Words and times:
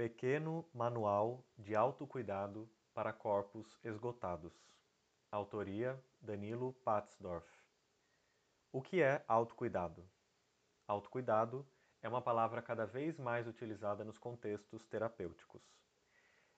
Pequeno 0.00 0.66
Manual 0.72 1.44
de 1.58 1.76
Autocuidado 1.76 2.66
para 2.94 3.12
Corpos 3.12 3.78
Esgotados. 3.84 4.54
Autoria 5.30 6.02
Danilo 6.18 6.72
Patsdorf. 6.82 7.46
O 8.72 8.80
que 8.80 9.02
é 9.02 9.22
autocuidado? 9.28 10.08
Autocuidado 10.88 11.68
é 12.00 12.08
uma 12.08 12.22
palavra 12.22 12.62
cada 12.62 12.86
vez 12.86 13.18
mais 13.18 13.46
utilizada 13.46 14.02
nos 14.02 14.16
contextos 14.16 14.86
terapêuticos. 14.86 15.60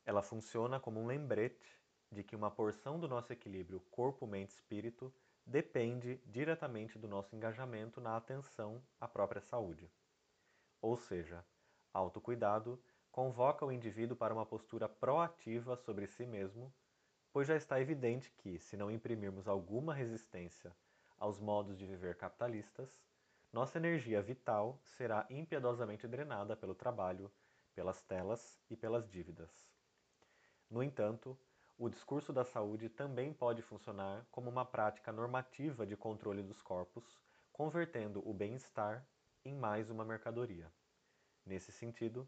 Ela 0.07 0.23
funciona 0.23 0.79
como 0.79 1.01
um 1.01 1.07
lembrete 1.09 1.81
de 2.13 2.23
que 2.23 2.37
uma 2.37 2.49
porção 2.49 2.97
do 2.97 3.09
nosso 3.09 3.33
equilíbrio 3.33 3.81
corpo-mente-espírito 3.91 5.13
depende 5.45 6.23
diretamente 6.27 6.97
do 6.97 7.09
nosso 7.09 7.35
engajamento 7.35 8.01
na 8.01 8.17
atenção 8.17 8.81
à 9.01 9.09
própria 9.09 9.43
saúde. 9.43 9.91
Ou 10.81 10.97
seja, 10.97 11.45
autocuidado 11.93 12.81
convoca 13.13 13.67
o 13.67 13.71
indivíduo 13.71 14.17
para 14.17 14.33
uma 14.33 14.47
postura 14.47 14.89
proativa 14.89 15.77
sobre 15.77 16.07
si 16.07 16.25
mesmo, 16.25 16.73
pois 17.31 17.47
já 17.47 17.55
está 17.55 17.79
evidente 17.79 18.33
que, 18.39 18.59
se 18.59 18.75
não 18.75 18.91
imprimirmos 18.91 19.47
alguma 19.47 19.93
resistência 19.93 20.75
aos 21.19 21.39
modos 21.39 21.77
de 21.77 21.87
viver 21.87 22.17
capitalistas, 22.17 22.91
nossa 23.53 23.77
energia 23.77 24.23
vital 24.23 24.81
será 24.83 25.27
impiedosamente 25.29 26.09
drenada 26.09 26.57
pelo 26.57 26.75
trabalho, 26.75 27.31
pelas 27.75 28.01
telas 28.01 28.59
e 28.71 28.77
pelas 28.77 29.07
dívidas. 29.07 29.69
No 30.71 30.83
entanto, 30.83 31.39
o 31.77 31.91
discurso 31.91 32.33
da 32.33 32.45
saúde 32.47 32.89
também 32.89 33.31
pode 33.35 33.61
funcionar 33.61 34.27
como 34.31 34.49
uma 34.49 34.65
prática 34.65 35.13
normativa 35.13 35.87
de 35.87 35.97
controle 35.99 36.43
dos 36.43 36.63
corpos, 36.63 37.21
convertendo 37.53 38.27
o 38.27 38.33
bem-estar 38.33 39.07
em 39.45 39.55
mais 39.55 39.91
uma 39.91 40.05
mercadoria. 40.05 40.73
Nesse 41.45 41.71
sentido, 41.73 42.27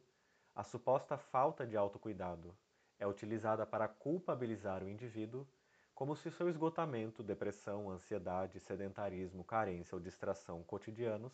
a 0.55 0.63
suposta 0.63 1.19
falta 1.19 1.67
de 1.67 1.77
autocuidado 1.77 2.57
é 2.97 3.07
utilizada 3.07 3.67
para 3.67 3.89
culpabilizar 3.89 4.85
o 4.85 4.89
indivíduo, 4.89 5.47
como 5.93 6.15
se 6.15 6.31
seu 6.31 6.49
esgotamento, 6.49 7.25
depressão, 7.25 7.91
ansiedade, 7.91 8.61
sedentarismo, 8.61 9.43
carência 9.45 9.97
ou 9.97 10.01
distração 10.01 10.63
cotidianos 10.63 11.33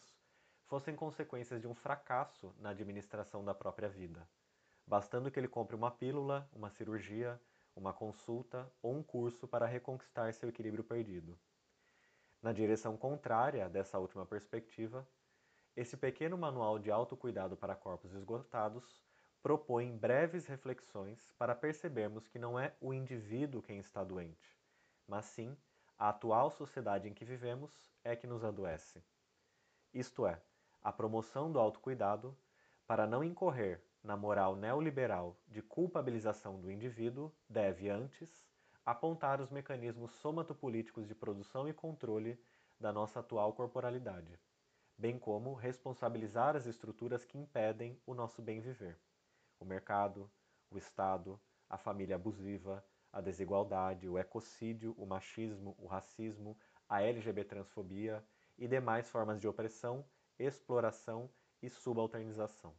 fossem 0.65 0.97
consequências 0.97 1.61
de 1.61 1.67
um 1.67 1.75
fracasso 1.75 2.55
na 2.59 2.71
administração 2.71 3.45
da 3.45 3.53
própria 3.53 3.89
vida, 3.89 4.27
bastando 4.87 5.31
que 5.31 5.39
ele 5.39 5.49
compre 5.49 5.77
uma 5.77 5.91
pílula, 5.91 6.49
uma 6.53 6.71
cirurgia, 6.71 7.39
uma 7.77 7.93
consulta 7.93 8.73
ou 8.81 8.95
um 8.95 9.03
curso 9.03 9.47
para 9.47 9.67
reconquistar 9.67 10.33
seu 10.33 10.49
equilíbrio 10.49 10.85
perdido. 10.85 11.39
Na 12.41 12.53
direção 12.53 12.97
contrária 12.97 13.69
dessa 13.69 13.99
última 13.99 14.25
perspectiva, 14.25 15.07
esse 15.77 15.97
pequeno 15.97 16.39
manual 16.39 16.79
de 16.79 16.91
autocuidado 16.91 17.57
para 17.57 17.77
corpos 17.77 18.13
esgotados 18.15 19.10
propõe 19.43 19.97
breves 19.97 20.47
reflexões 20.47 21.33
para 21.39 21.55
percebermos 21.55 22.29
que 22.29 22.39
não 22.39 22.59
é 22.59 22.75
o 22.79 22.93
indivíduo 22.93 23.63
quem 23.63 23.79
está 23.79 24.05
doente, 24.05 24.55
mas 25.09 25.25
sim 25.25 25.57
a 25.99 26.11
atual 26.11 26.51
sociedade 26.51 27.09
em 27.09 27.15
que 27.15 27.25
vivemos 27.25 27.91
é 28.05 28.15
que 28.15 28.27
nos 28.27 28.45
adoece. 28.45 29.03
Isto 29.95 30.27
é, 30.27 30.43
a 30.83 30.93
promoção 30.93 31.51
do 31.51 31.59
autocuidado 31.59 32.37
para 32.87 33.07
não 33.07 33.25
incorrer 33.25 33.83
na 34.05 34.15
moral 34.15 34.57
neoliberal 34.57 35.35
de 35.49 35.63
culpabilização 35.63 36.61
do 36.61 36.71
indivíduo 36.71 37.33
deve, 37.49 37.89
antes, 37.89 38.47
apontar 38.85 39.41
os 39.41 39.51
mecanismos 39.51 40.11
somatopolíticos 40.13 41.09
de 41.09 41.15
produção 41.15 41.67
e 41.67 41.73
controle 41.73 42.39
da 42.79 42.93
nossa 42.93 43.21
atual 43.21 43.55
corporalidade, 43.55 44.39
bem 44.99 45.19
como 45.19 45.55
responsabilizar 45.55 46.57
as 46.57 46.67
estruturas 46.67 47.25
que 47.25 47.39
impedem 47.39 47.99
o 48.07 48.15
nosso 48.15 48.43
bem 48.43 48.61
viver 48.61 48.99
o 49.61 49.65
mercado, 49.65 50.29
o 50.71 50.79
Estado, 50.79 51.41
a 51.69 51.77
família 51.77 52.17
abusiva, 52.17 52.85
a 53.13 53.21
desigualdade, 53.21 54.09
o 54.09 54.19
ecocídio, 54.19 54.95
o 54.97 55.07
machismo, 55.07 55.77
o 55.79 55.87
racismo, 55.87 56.59
a 56.89 57.03
LGBT-transfobia 57.03 58.25
e 58.59 58.67
demais 58.67 59.09
formas 59.09 59.41
de 59.41 59.47
opressão, 59.47 60.05
exploração 60.39 61.31
e 61.63 61.69
subalternização. 61.69 62.75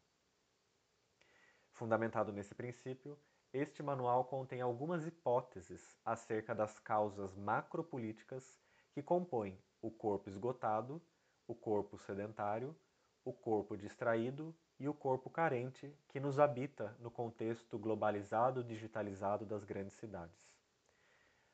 Fundamentado 1.71 2.33
nesse 2.33 2.53
princípio, 2.55 3.17
este 3.53 3.83
manual 3.83 4.25
contém 4.25 4.61
algumas 4.61 5.05
hipóteses 5.05 5.97
acerca 6.05 6.55
das 6.55 6.79
causas 6.79 7.35
macropolíticas 7.35 8.59
que 8.91 9.03
compõem 9.03 9.57
o 9.81 9.91
corpo 9.91 10.29
esgotado, 10.29 11.01
o 11.47 11.55
corpo 11.55 11.97
sedentário, 11.97 12.75
o 13.23 13.33
corpo 13.33 13.75
distraído 13.77 14.55
e 14.81 14.89
o 14.89 14.95
corpo 14.95 15.29
carente 15.29 15.95
que 16.07 16.19
nos 16.19 16.39
habita 16.39 16.97
no 16.99 17.11
contexto 17.11 17.77
globalizado 17.77 18.63
digitalizado 18.63 19.45
das 19.45 19.63
grandes 19.63 19.93
cidades. 19.93 20.51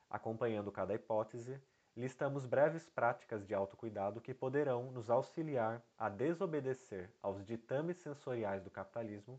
Acompanhando 0.08 0.72
cada 0.72 0.94
hipótese, 0.94 1.60
listamos 1.94 2.46
breves 2.46 2.88
práticas 2.88 3.46
de 3.46 3.52
autocuidado 3.52 4.18
que 4.22 4.32
poderão 4.32 4.90
nos 4.92 5.10
auxiliar 5.10 5.82
a 5.98 6.08
desobedecer 6.08 7.12
aos 7.20 7.44
ditames 7.44 7.98
sensoriais 7.98 8.62
do 8.62 8.70
capitalismo 8.70 9.38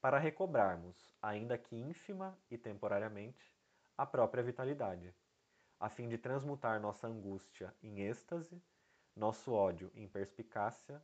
para 0.00 0.18
recobrarmos, 0.18 1.14
ainda 1.22 1.56
que 1.56 1.76
ínfima 1.76 2.36
e 2.50 2.58
temporariamente, 2.58 3.54
a 3.96 4.04
própria 4.04 4.42
vitalidade, 4.42 5.14
a 5.78 5.88
fim 5.88 6.08
de 6.08 6.18
transmutar 6.18 6.80
nossa 6.80 7.06
angústia 7.06 7.72
em 7.80 8.00
êxtase, 8.00 8.60
nosso 9.14 9.52
ódio 9.52 9.92
em 9.94 10.08
perspicácia 10.08 11.00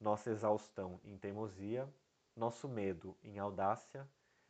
nossa 0.00 0.30
exaustão 0.30 0.98
em 1.04 1.16
teimosia, 1.18 1.88
nosso 2.34 2.66
medo 2.66 3.16
em 3.22 3.38
audácia, 3.38 4.08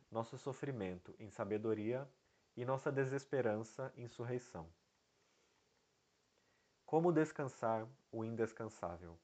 nosso 0.09 0.37
sofrimento 0.37 1.13
em 1.19 1.29
sabedoria 1.29 2.07
e 2.55 2.63
nossa 2.63 2.91
desesperança 2.91 3.91
em 3.95 4.07
surreição. 4.07 4.67
Como 6.85 7.11
descansar 7.11 7.87
o 8.11 8.23
indescansável? 8.23 9.17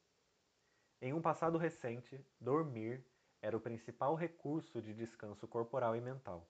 Em 1.02 1.14
um 1.14 1.22
passado 1.22 1.58
recente, 1.58 2.20
dormir 2.40 3.06
era 3.42 3.56
o 3.56 3.62
principal 3.62 4.16
recurso 4.16 4.82
de 4.82 4.94
descanso 4.94 5.48
corporal 5.48 5.96
e 5.96 6.02
mental. 6.02 6.48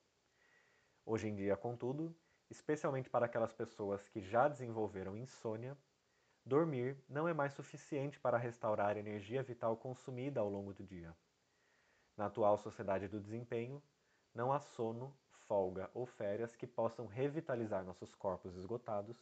Hoje 1.05 1.27
em 1.27 1.35
dia, 1.35 1.57
contudo, 1.57 2.15
especialmente 2.49 3.09
para 3.09 3.25
aquelas 3.25 3.53
pessoas 3.53 4.07
que 4.07 4.21
já 4.21 4.47
desenvolveram 4.47 5.17
insônia, 5.17 5.77
Dormir 6.47 6.97
não 7.09 7.27
é 7.27 7.33
mais 7.33 7.53
suficiente 7.53 8.17
para 8.21 8.37
restaurar 8.37 8.95
a 8.95 8.99
energia 8.99 9.43
vital 9.43 9.75
consumida 9.75 10.39
ao 10.39 10.49
longo 10.49 10.73
do 10.73 10.81
dia. 10.81 11.13
Na 12.15 12.27
atual 12.27 12.57
sociedade 12.57 13.09
do 13.09 13.19
desempenho, 13.19 13.83
não 14.33 14.53
há 14.53 14.61
sono, 14.61 15.13
folga 15.45 15.91
ou 15.93 16.05
férias 16.05 16.55
que 16.55 16.65
possam 16.65 17.05
revitalizar 17.05 17.83
nossos 17.83 18.15
corpos 18.15 18.55
esgotados, 18.55 19.17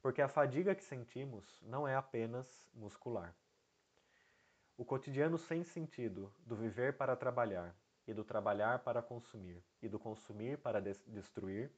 porque 0.00 0.22
a 0.22 0.28
fadiga 0.28 0.74
que 0.74 0.82
sentimos 0.82 1.60
não 1.60 1.86
é 1.86 1.94
apenas 1.94 2.66
muscular. 2.72 3.36
O 4.78 4.84
cotidiano 4.84 5.36
sem 5.36 5.62
sentido 5.62 6.32
do 6.38 6.56
viver 6.56 6.96
para 6.96 7.14
trabalhar 7.14 7.76
e 8.06 8.14
do 8.14 8.24
trabalhar 8.24 8.78
para 8.78 9.02
consumir 9.02 9.62
e 9.82 9.90
do 9.90 9.98
consumir 9.98 10.56
para 10.56 10.80
destruir, 10.80 11.70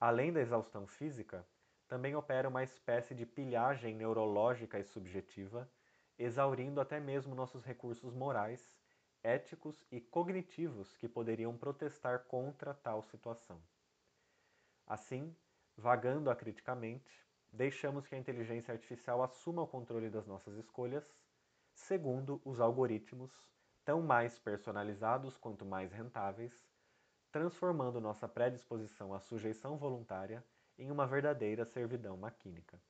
além 0.00 0.32
da 0.32 0.40
exaustão 0.40 0.86
física, 0.86 1.46
também 1.88 2.14
opera 2.16 2.48
uma 2.48 2.62
espécie 2.62 3.14
de 3.14 3.24
pilhagem 3.24 3.94
neurológica 3.94 4.78
e 4.78 4.84
subjetiva, 4.84 5.70
exaurindo 6.18 6.80
até 6.80 6.98
mesmo 6.98 7.34
nossos 7.34 7.64
recursos 7.64 8.12
morais, 8.12 8.76
éticos 9.22 9.84
e 9.90 10.00
cognitivos 10.00 10.96
que 10.96 11.08
poderiam 11.08 11.56
protestar 11.56 12.24
contra 12.24 12.74
tal 12.74 13.02
situação. 13.02 13.60
Assim, 14.86 15.36
vagando 15.76 16.30
acriticamente, 16.30 17.24
deixamos 17.52 18.06
que 18.06 18.14
a 18.14 18.18
inteligência 18.18 18.72
artificial 18.72 19.22
assuma 19.22 19.62
o 19.62 19.66
controle 19.66 20.08
das 20.10 20.26
nossas 20.26 20.56
escolhas, 20.56 21.04
segundo 21.72 22.40
os 22.44 22.60
algoritmos, 22.60 23.32
tão 23.84 24.02
mais 24.02 24.38
personalizados 24.38 25.36
quanto 25.36 25.64
mais 25.64 25.92
rentáveis, 25.92 26.68
transformando 27.30 28.00
nossa 28.00 28.26
predisposição 28.26 29.12
à 29.12 29.20
sujeição 29.20 29.76
voluntária 29.76 30.42
em 30.78 30.90
uma 30.90 31.06
verdadeira 31.06 31.64
servidão 31.64 32.16
maquínica. 32.16 32.80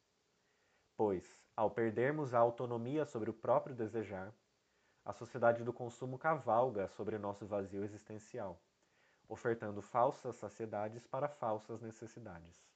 Pois, 0.96 1.24
ao 1.54 1.70
perdermos 1.70 2.34
a 2.34 2.38
autonomia 2.38 3.04
sobre 3.04 3.30
o 3.30 3.34
próprio 3.34 3.74
desejar, 3.74 4.32
a 5.04 5.12
sociedade 5.12 5.62
do 5.62 5.72
consumo 5.72 6.18
cavalga 6.18 6.88
sobre 6.88 7.18
nosso 7.18 7.46
vazio 7.46 7.84
existencial, 7.84 8.60
ofertando 9.28 9.80
falsas 9.80 10.36
saciedades 10.36 11.06
para 11.06 11.28
falsas 11.28 11.80
necessidades. 11.80 12.66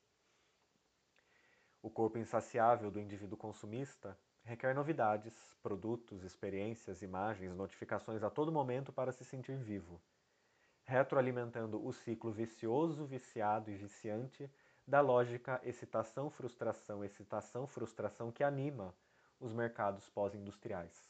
O 1.83 1.89
corpo 1.91 2.19
insaciável 2.19 2.91
do 2.91 3.01
indivíduo 3.01 3.39
consumista 3.39 4.17
requer 4.43 4.75
novidades, 4.75 5.35
produtos, 5.63 6.23
experiências, 6.23 7.03
imagens, 7.03 7.55
notificações 7.55 8.23
a 8.23 8.31
todo 8.31 8.53
momento 8.53 8.93
para 8.93 9.13
se 9.13 9.25
sentir 9.25 9.57
vivo, 9.57 10.01
retroalimentando 10.85 11.85
o 11.85 11.93
ciclo 11.93 12.31
vicioso, 12.31 13.05
viciado 13.07 13.71
e 13.71 13.77
viciante 13.77 14.51
da 14.91 15.01
lógica 15.01 15.61
excitação-frustração, 15.63 17.05
excitação-frustração 17.05 18.33
que 18.33 18.43
anima 18.43 18.93
os 19.39 19.53
mercados 19.53 20.09
pós-industriais, 20.09 21.09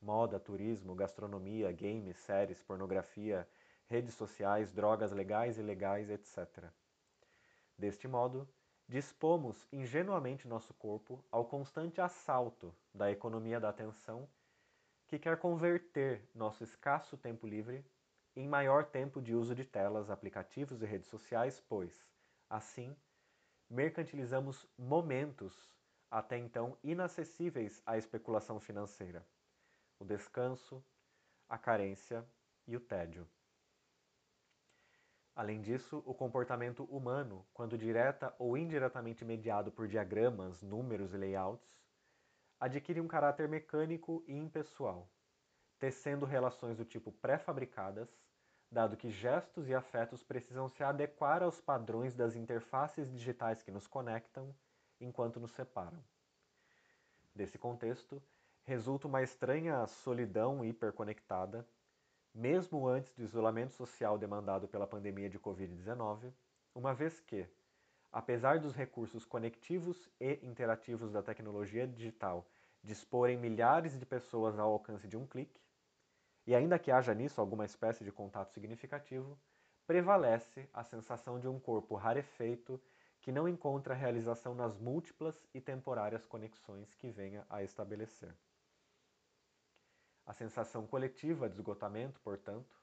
moda, 0.00 0.40
turismo, 0.40 0.94
gastronomia, 0.94 1.70
games, 1.70 2.16
séries, 2.16 2.62
pornografia, 2.62 3.46
redes 3.84 4.14
sociais, 4.14 4.72
drogas 4.72 5.12
legais 5.12 5.58
e 5.58 5.60
ilegais, 5.60 6.08
etc. 6.08 6.72
Deste 7.76 8.08
modo, 8.08 8.48
dispomos 8.88 9.68
ingenuamente 9.70 10.48
nosso 10.48 10.72
corpo 10.72 11.22
ao 11.30 11.44
constante 11.44 12.00
assalto 12.00 12.74
da 12.94 13.12
economia 13.12 13.60
da 13.60 13.68
atenção 13.68 14.26
que 15.06 15.18
quer 15.18 15.36
converter 15.36 16.26
nosso 16.34 16.64
escasso 16.64 17.14
tempo 17.18 17.46
livre 17.46 17.84
em 18.34 18.48
maior 18.48 18.86
tempo 18.86 19.20
de 19.20 19.34
uso 19.34 19.54
de 19.54 19.66
telas, 19.66 20.08
aplicativos 20.08 20.80
e 20.80 20.86
redes 20.86 21.08
sociais, 21.08 21.62
pois, 21.68 22.08
assim, 22.48 22.96
mercantilizamos 23.68 24.66
momentos 24.78 25.76
até 26.10 26.38
então 26.38 26.76
inacessíveis 26.82 27.82
à 27.84 27.98
especulação 27.98 28.58
financeira: 28.58 29.26
o 29.98 30.04
descanso, 30.04 30.84
a 31.48 31.58
carência 31.58 32.24
e 32.66 32.76
o 32.76 32.80
tédio. 32.80 33.28
Além 35.34 35.60
disso, 35.60 36.02
o 36.04 36.12
comportamento 36.12 36.82
humano, 36.84 37.46
quando 37.54 37.78
direta 37.78 38.34
ou 38.38 38.56
indiretamente 38.56 39.24
mediado 39.24 39.70
por 39.70 39.86
diagramas, 39.86 40.60
números 40.62 41.14
e 41.14 41.16
layouts, 41.16 41.78
adquire 42.58 43.00
um 43.00 43.06
caráter 43.06 43.48
mecânico 43.48 44.24
e 44.26 44.34
impessoal, 44.34 45.08
tecendo 45.78 46.26
relações 46.26 46.76
do 46.76 46.84
tipo 46.84 47.12
pré-fabricadas, 47.12 48.08
dado 48.70 48.96
que 48.96 49.10
gestos 49.10 49.68
e 49.68 49.74
afetos 49.74 50.22
precisam 50.22 50.68
se 50.68 50.82
adequar 50.84 51.42
aos 51.42 51.60
padrões 51.60 52.14
das 52.14 52.36
interfaces 52.36 53.10
digitais 53.10 53.62
que 53.62 53.70
nos 53.70 53.86
conectam 53.86 54.54
enquanto 55.00 55.40
nos 55.40 55.52
separam. 55.52 56.02
Desse 57.34 57.56
contexto, 57.58 58.22
resulta 58.64 59.06
uma 59.06 59.22
estranha 59.22 59.86
solidão 59.86 60.64
hiperconectada, 60.64 61.66
mesmo 62.34 62.86
antes 62.86 63.14
do 63.14 63.22
isolamento 63.22 63.72
social 63.72 64.18
demandado 64.18 64.68
pela 64.68 64.86
pandemia 64.86 65.30
de 65.30 65.38
Covid-19, 65.38 66.32
uma 66.74 66.92
vez 66.92 67.20
que, 67.20 67.48
apesar 68.12 68.60
dos 68.60 68.74
recursos 68.74 69.24
conectivos 69.24 70.10
e 70.20 70.38
interativos 70.42 71.10
da 71.10 71.22
tecnologia 71.22 71.86
digital 71.86 72.46
disporem 72.82 73.36
milhares 73.36 73.98
de 73.98 74.04
pessoas 74.06 74.58
ao 74.58 74.72
alcance 74.72 75.08
de 75.08 75.16
um 75.16 75.26
clique, 75.26 75.60
e 76.48 76.54
ainda 76.54 76.78
que 76.78 76.90
haja 76.90 77.12
nisso 77.12 77.42
alguma 77.42 77.66
espécie 77.66 78.02
de 78.02 78.10
contato 78.10 78.54
significativo, 78.54 79.38
prevalece 79.86 80.66
a 80.72 80.82
sensação 80.82 81.38
de 81.38 81.46
um 81.46 81.60
corpo 81.60 81.94
rarefeito 81.94 82.80
que 83.20 83.30
não 83.30 83.46
encontra 83.46 83.92
realização 83.92 84.54
nas 84.54 84.78
múltiplas 84.78 85.46
e 85.52 85.60
temporárias 85.60 86.24
conexões 86.24 86.94
que 86.94 87.10
venha 87.10 87.44
a 87.50 87.62
estabelecer. 87.62 88.34
A 90.24 90.32
sensação 90.32 90.86
coletiva 90.86 91.50
de 91.50 91.56
esgotamento, 91.56 92.18
portanto, 92.20 92.80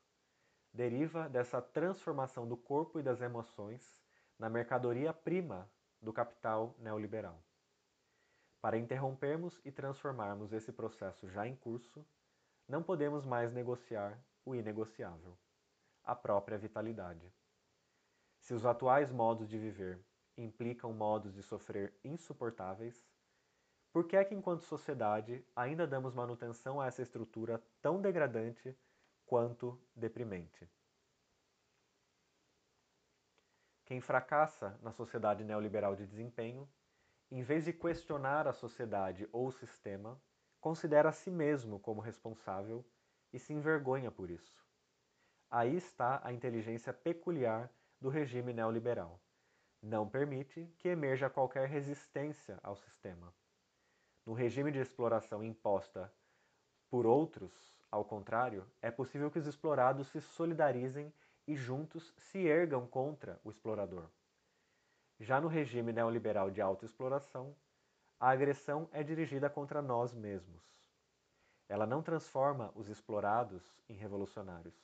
deriva 0.72 1.28
dessa 1.28 1.60
transformação 1.60 2.48
do 2.48 2.56
corpo 2.56 3.00
e 3.00 3.04
das 3.04 3.20
emoções 3.20 4.00
na 4.38 4.48
mercadoria 4.48 5.12
prima 5.12 5.68
do 6.00 6.14
capital 6.14 6.76
neoliberal. 6.78 7.44
Para 8.62 8.78
interrompermos 8.78 9.60
e 9.66 9.72
transformarmos 9.72 10.54
esse 10.54 10.72
processo 10.72 11.28
já 11.28 11.48
em 11.48 11.56
curso, 11.56 12.06
não 12.68 12.82
podemos 12.82 13.26
mais 13.26 13.52
negociar 13.52 14.20
o 14.44 14.56
inegociável, 14.56 15.38
a 16.04 16.16
própria 16.16 16.58
vitalidade. 16.58 17.32
Se 18.40 18.54
os 18.54 18.66
atuais 18.66 19.12
modos 19.12 19.50
de 19.50 19.58
viver 19.58 20.00
implicam 20.38 20.94
modos 20.94 21.34
de 21.34 21.42
sofrer 21.42 21.98
insuportáveis, 22.04 23.04
por 23.92 24.06
que 24.08 24.18
é 24.18 24.26
que, 24.26 24.36
enquanto 24.36 24.66
sociedade, 24.66 25.46
ainda 25.56 25.88
damos 25.88 26.14
manutenção 26.14 26.82
a 26.82 26.88
essa 26.88 27.02
estrutura 27.02 27.64
tão 27.82 28.02
degradante 28.02 28.78
quanto 29.26 29.82
deprimente? 29.96 30.70
Quem 33.86 34.02
fracassa 34.02 34.78
na 34.82 34.92
sociedade 34.92 35.44
neoliberal 35.44 35.96
de 35.96 36.06
desempenho, 36.06 36.68
em 37.32 37.42
vez 37.42 37.66
de 37.66 37.72
questionar 37.72 38.48
a 38.48 38.54
sociedade 38.54 39.30
ou 39.32 39.48
o 39.48 39.52
sistema, 39.52 40.20
considera 40.66 41.10
a 41.10 41.12
si 41.12 41.30
mesmo 41.30 41.80
como 41.80 42.02
responsável 42.02 42.84
e 43.32 43.38
se 43.38 43.54
envergonha 43.54 44.10
por 44.10 44.32
isso. 44.32 44.66
Aí 45.48 45.76
está 45.76 46.20
a 46.24 46.34
inteligência 46.34 46.92
peculiar 46.92 47.72
do 48.02 48.10
regime 48.10 48.52
neoliberal. 48.52 49.22
Não 49.80 50.10
permite 50.10 50.68
que 50.80 50.88
emerja 50.88 51.30
qualquer 51.30 51.70
resistência 51.70 52.60
ao 52.64 52.76
sistema. 52.76 53.32
No 54.26 54.34
regime 54.34 54.72
de 54.72 54.80
exploração 54.80 55.44
imposta 55.44 56.12
por 56.90 57.06
outros, 57.06 57.54
ao 57.92 58.04
contrário, 58.04 58.66
é 58.82 58.90
possível 58.90 59.30
que 59.30 59.38
os 59.38 59.46
explorados 59.46 60.08
se 60.08 60.20
solidarizem 60.20 61.14
e 61.48 61.56
juntos 61.56 62.12
se 62.18 62.40
ergam 62.40 62.88
contra 62.88 63.40
o 63.44 63.52
explorador. 63.52 64.10
Já 65.20 65.40
no 65.40 65.48
regime 65.48 65.94
neoliberal 65.94 66.50
de 66.50 66.60
autoexploração, 66.60 67.56
a 68.20 68.30
agressão 68.30 68.90
é 68.92 69.04
dirigida 69.04 69.50
contra 69.50 69.82
nós 69.82 70.14
mesmos. 70.14 70.64
Ela 71.68 71.86
não 71.86 72.02
transforma 72.02 72.72
os 72.76 72.88
explorados 72.88 73.64
em 73.90 73.94
revolucionários, 73.94 74.76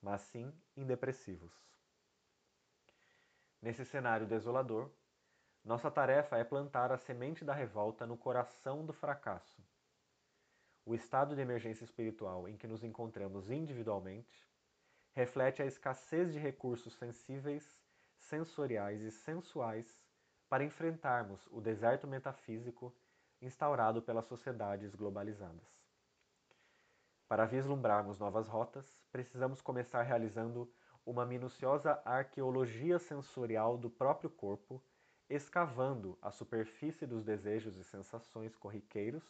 mas 0.00 0.20
sim 0.22 0.52
em 0.76 0.84
depressivos. 0.84 1.52
Nesse 3.60 3.84
cenário 3.84 4.26
desolador, 4.26 4.90
nossa 5.64 5.90
tarefa 5.90 6.36
é 6.36 6.44
plantar 6.44 6.90
a 6.90 6.98
semente 6.98 7.44
da 7.44 7.54
revolta 7.54 8.06
no 8.06 8.16
coração 8.16 8.84
do 8.84 8.92
fracasso. 8.92 9.62
O 10.84 10.94
estado 10.94 11.36
de 11.36 11.40
emergência 11.40 11.84
espiritual 11.84 12.48
em 12.48 12.56
que 12.56 12.66
nos 12.66 12.82
encontramos 12.82 13.48
individualmente 13.48 14.44
reflete 15.12 15.62
a 15.62 15.66
escassez 15.66 16.32
de 16.32 16.38
recursos 16.38 16.94
sensíveis, 16.94 17.78
sensoriais 18.18 19.00
e 19.02 19.10
sensuais 19.12 20.01
para 20.52 20.64
enfrentarmos 20.64 21.40
o 21.50 21.62
deserto 21.62 22.06
metafísico 22.06 22.94
instaurado 23.40 24.02
pelas 24.02 24.26
sociedades 24.26 24.94
globalizadas. 24.94 25.66
Para 27.26 27.46
vislumbrarmos 27.46 28.18
novas 28.18 28.48
rotas, 28.48 29.00
precisamos 29.10 29.62
começar 29.62 30.02
realizando 30.02 30.70
uma 31.06 31.24
minuciosa 31.24 32.02
arqueologia 32.04 32.98
sensorial 32.98 33.78
do 33.78 33.88
próprio 33.88 34.28
corpo, 34.28 34.84
escavando 35.26 36.18
a 36.20 36.30
superfície 36.30 37.06
dos 37.06 37.24
desejos 37.24 37.78
e 37.78 37.84
sensações 37.84 38.54
corriqueiros 38.54 39.24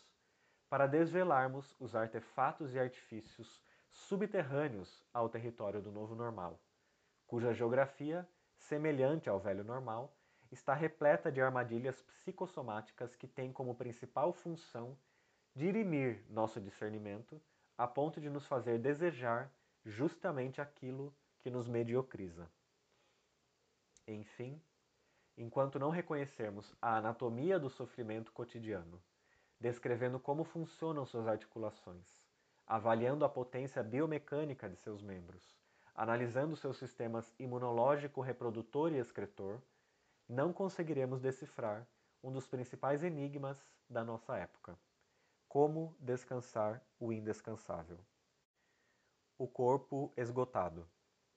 para 0.69 0.89
desvelarmos 0.89 1.73
os 1.79 1.95
artefatos 1.95 2.75
e 2.75 2.81
artifícios 2.81 3.63
subterrâneos 3.89 5.05
ao 5.15 5.29
território 5.29 5.81
do 5.81 5.93
novo 5.93 6.17
normal, 6.17 6.59
cuja 7.29 7.55
geografia, 7.55 8.29
semelhante 8.57 9.29
ao 9.29 9.39
velho 9.39 9.63
normal, 9.63 10.13
está 10.53 10.75
repleta 10.75 11.33
de 11.33 11.41
armadilhas 11.41 12.03
psicossomáticas 12.03 13.17
que 13.17 13.27
têm 13.27 13.53
como 13.53 13.75
principal 13.75 14.33
função 14.33 14.97
dirimir 15.55 16.23
nosso 16.29 16.61
discernimento 16.61 17.41
a 17.77 17.87
ponto 17.87 18.21
de 18.21 18.29
nos 18.29 18.47
fazer 18.47 18.79
desejar 18.79 19.51
justamente 19.85 20.61
aquilo 20.61 21.15
que 21.41 21.51
nos 21.51 21.67
mediocriza. 21.67 22.49
Enfim, 24.07 24.61
enquanto 25.37 25.79
não 25.79 25.91
reconhecermos 25.91 26.75
a 26.81 26.99
anatomia 26.99 27.59
do 27.59 27.71
sofrimento 27.71 28.31
cotidiano, 28.31 29.03
descrevendo 29.59 30.21
como 30.21 30.45
funcionam 30.45 31.07
suas 31.07 31.27
articulações, 31.27 32.23
avaliando 32.67 33.25
a 33.25 33.29
potência 33.29 33.83
biomecânica 33.83 34.69
de 34.69 34.77
seus 34.77 35.03
membros, 35.03 35.57
analisando 35.95 36.57
seus 36.57 36.77
sistemas 36.77 37.33
imunológico, 37.39 38.21
reprodutor 38.21 38.93
e 38.93 38.99
excretor, 38.99 39.61
não 40.29 40.53
conseguiremos 40.53 41.21
decifrar 41.21 41.87
um 42.23 42.31
dos 42.31 42.47
principais 42.47 43.03
enigmas 43.03 43.59
da 43.89 44.05
nossa 44.05 44.37
época: 44.37 44.79
como 45.49 45.97
descansar 45.99 46.83
o 46.99 47.13
indescansável. 47.13 47.99
O 49.37 49.47
corpo 49.47 50.13
esgotado, 50.17 50.89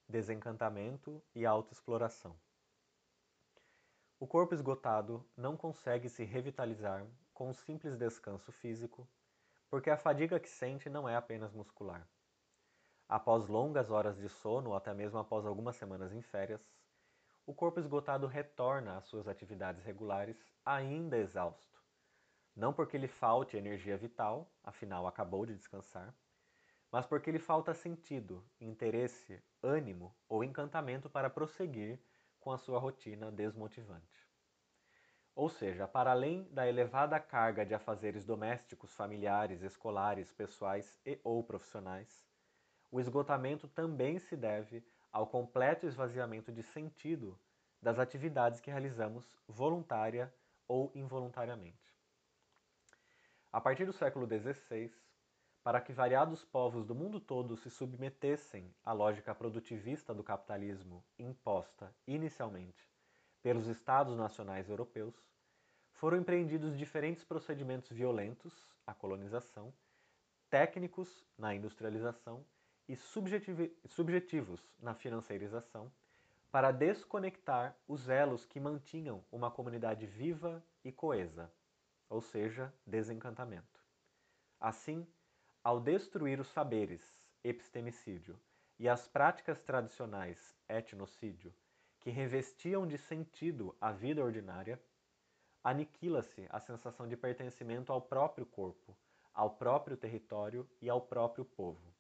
desencantamento 0.07 1.21
e 1.33 1.45
autoexploração. 1.45 2.35
O 4.19 4.27
corpo 4.27 4.53
esgotado 4.53 5.27
não 5.35 5.57
consegue 5.57 6.07
se 6.07 6.23
revitalizar 6.23 7.05
com 7.33 7.49
um 7.49 7.53
simples 7.53 7.97
descanso 7.97 8.51
físico, 8.51 9.07
porque 9.69 9.89
a 9.89 9.97
fadiga 9.97 10.39
que 10.39 10.49
sente 10.49 10.89
não 10.89 11.09
é 11.09 11.15
apenas 11.15 11.53
muscular. 11.53 12.07
Após 13.09 13.47
longas 13.47 13.91
horas 13.91 14.17
de 14.17 14.29
sono, 14.29 14.69
ou 14.69 14.75
até 14.75 14.93
mesmo 14.93 15.19
após 15.19 15.45
algumas 15.45 15.75
semanas 15.75 16.13
em 16.13 16.21
férias, 16.21 16.65
o 17.45 17.53
corpo 17.53 17.79
esgotado 17.79 18.25
retorna 18.25 18.97
às 18.97 19.05
suas 19.05 19.27
atividades 19.27 19.83
regulares 19.83 20.43
ainda 20.65 21.17
exausto. 21.17 21.79
Não 22.55 22.73
porque 22.73 22.97
lhe 22.97 23.07
falte 23.07 23.57
energia 23.57 23.97
vital, 23.97 24.51
afinal 24.63 25.05
acabou 25.05 25.45
de 25.45 25.55
descansar, 25.55 26.15
mas 26.91 27.05
porque 27.05 27.31
lhe 27.31 27.39
falta 27.39 27.73
sentido, 27.73 28.43
interesse, 28.59 29.43
ânimo 29.61 30.15
ou 30.27 30.43
encantamento 30.43 31.09
para 31.09 31.29
prosseguir 31.29 31.99
com 32.39 32.51
a 32.51 32.57
sua 32.57 32.79
rotina 32.79 33.31
desmotivante. 33.31 34.25
Ou 35.35 35.49
seja, 35.49 35.85
para 35.85 36.11
além 36.11 36.47
da 36.51 36.65
elevada 36.65 37.19
carga 37.19 37.65
de 37.65 37.73
afazeres 37.73 38.25
domésticos, 38.25 38.93
familiares, 38.93 39.61
escolares, 39.61 40.31
pessoais 40.31 40.97
e 41.05 41.19
ou 41.23 41.43
profissionais, 41.43 42.23
o 42.89 43.01
esgotamento 43.01 43.67
também 43.67 44.17
se 44.17 44.37
deve 44.37 44.81
ao 45.15 45.25
completo 45.25 45.87
esvaziamento 45.87 46.51
de 46.51 46.61
sentido 46.61 47.39
das 47.81 47.97
atividades 47.97 48.59
que 48.59 48.69
realizamos 48.69 49.25
voluntária 49.47 50.29
ou 50.67 50.91
involuntariamente. 50.93 51.95
A 53.49 53.61
partir 53.61 53.85
do 53.85 53.93
século 53.93 54.27
XVI, 54.27 54.93
para 55.63 55.79
que 55.79 55.93
variados 55.93 56.43
povos 56.43 56.85
do 56.85 56.93
mundo 56.93 57.21
todo 57.21 57.55
se 57.55 57.69
submetessem 57.69 58.75
à 58.83 58.91
lógica 58.91 59.33
produtivista 59.33 60.13
do 60.13 60.21
capitalismo 60.21 61.01
imposta 61.17 61.95
inicialmente 62.05 62.85
pelos 63.41 63.67
Estados 63.67 64.17
nacionais 64.17 64.69
europeus, 64.69 65.15
foram 65.93 66.17
empreendidos 66.17 66.77
diferentes 66.77 67.23
procedimentos 67.23 67.89
violentos, 67.89 68.53
a 68.85 68.93
colonização, 68.93 69.73
técnicos 70.49 71.25
na 71.37 71.55
industrialização 71.55 72.45
e 72.87 72.95
subjetivos 72.95 74.61
na 74.79 74.93
financeirização, 74.93 75.91
para 76.51 76.71
desconectar 76.71 77.75
os 77.87 78.07
elos 78.07 78.45
que 78.45 78.59
mantinham 78.59 79.23
uma 79.31 79.51
comunidade 79.51 80.05
viva 80.05 80.63
e 80.83 80.91
coesa, 80.91 81.51
ou 82.09 82.21
seja, 82.21 82.73
desencantamento. 82.85 83.83
Assim, 84.59 85.05
ao 85.63 85.79
destruir 85.79 86.39
os 86.39 86.47
saberes, 86.47 87.17
epistemicídio, 87.43 88.39
e 88.77 88.89
as 88.89 89.07
práticas 89.07 89.61
tradicionais, 89.61 90.55
etnocídio, 90.67 91.53
que 91.99 92.09
revestiam 92.09 92.85
de 92.85 92.97
sentido 92.97 93.75
a 93.79 93.91
vida 93.91 94.23
ordinária, 94.23 94.79
aniquila-se 95.63 96.45
a 96.49 96.59
sensação 96.59 97.07
de 97.07 97.17
pertencimento 97.17 97.91
ao 97.91 98.01
próprio 98.01 98.45
corpo, 98.45 98.95
ao 99.33 99.49
próprio 99.49 99.97
território 99.97 100.69
e 100.81 100.89
ao 100.89 101.01
próprio 101.01 101.43
povo. 101.43 101.94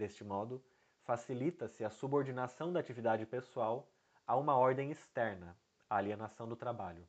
Deste 0.00 0.24
modo, 0.24 0.64
facilita-se 1.02 1.84
a 1.84 1.90
subordinação 1.90 2.72
da 2.72 2.80
atividade 2.80 3.26
pessoal 3.26 3.86
a 4.26 4.34
uma 4.34 4.56
ordem 4.56 4.90
externa, 4.90 5.54
a 5.90 5.96
alienação 5.96 6.48
do 6.48 6.56
trabalho, 6.56 7.06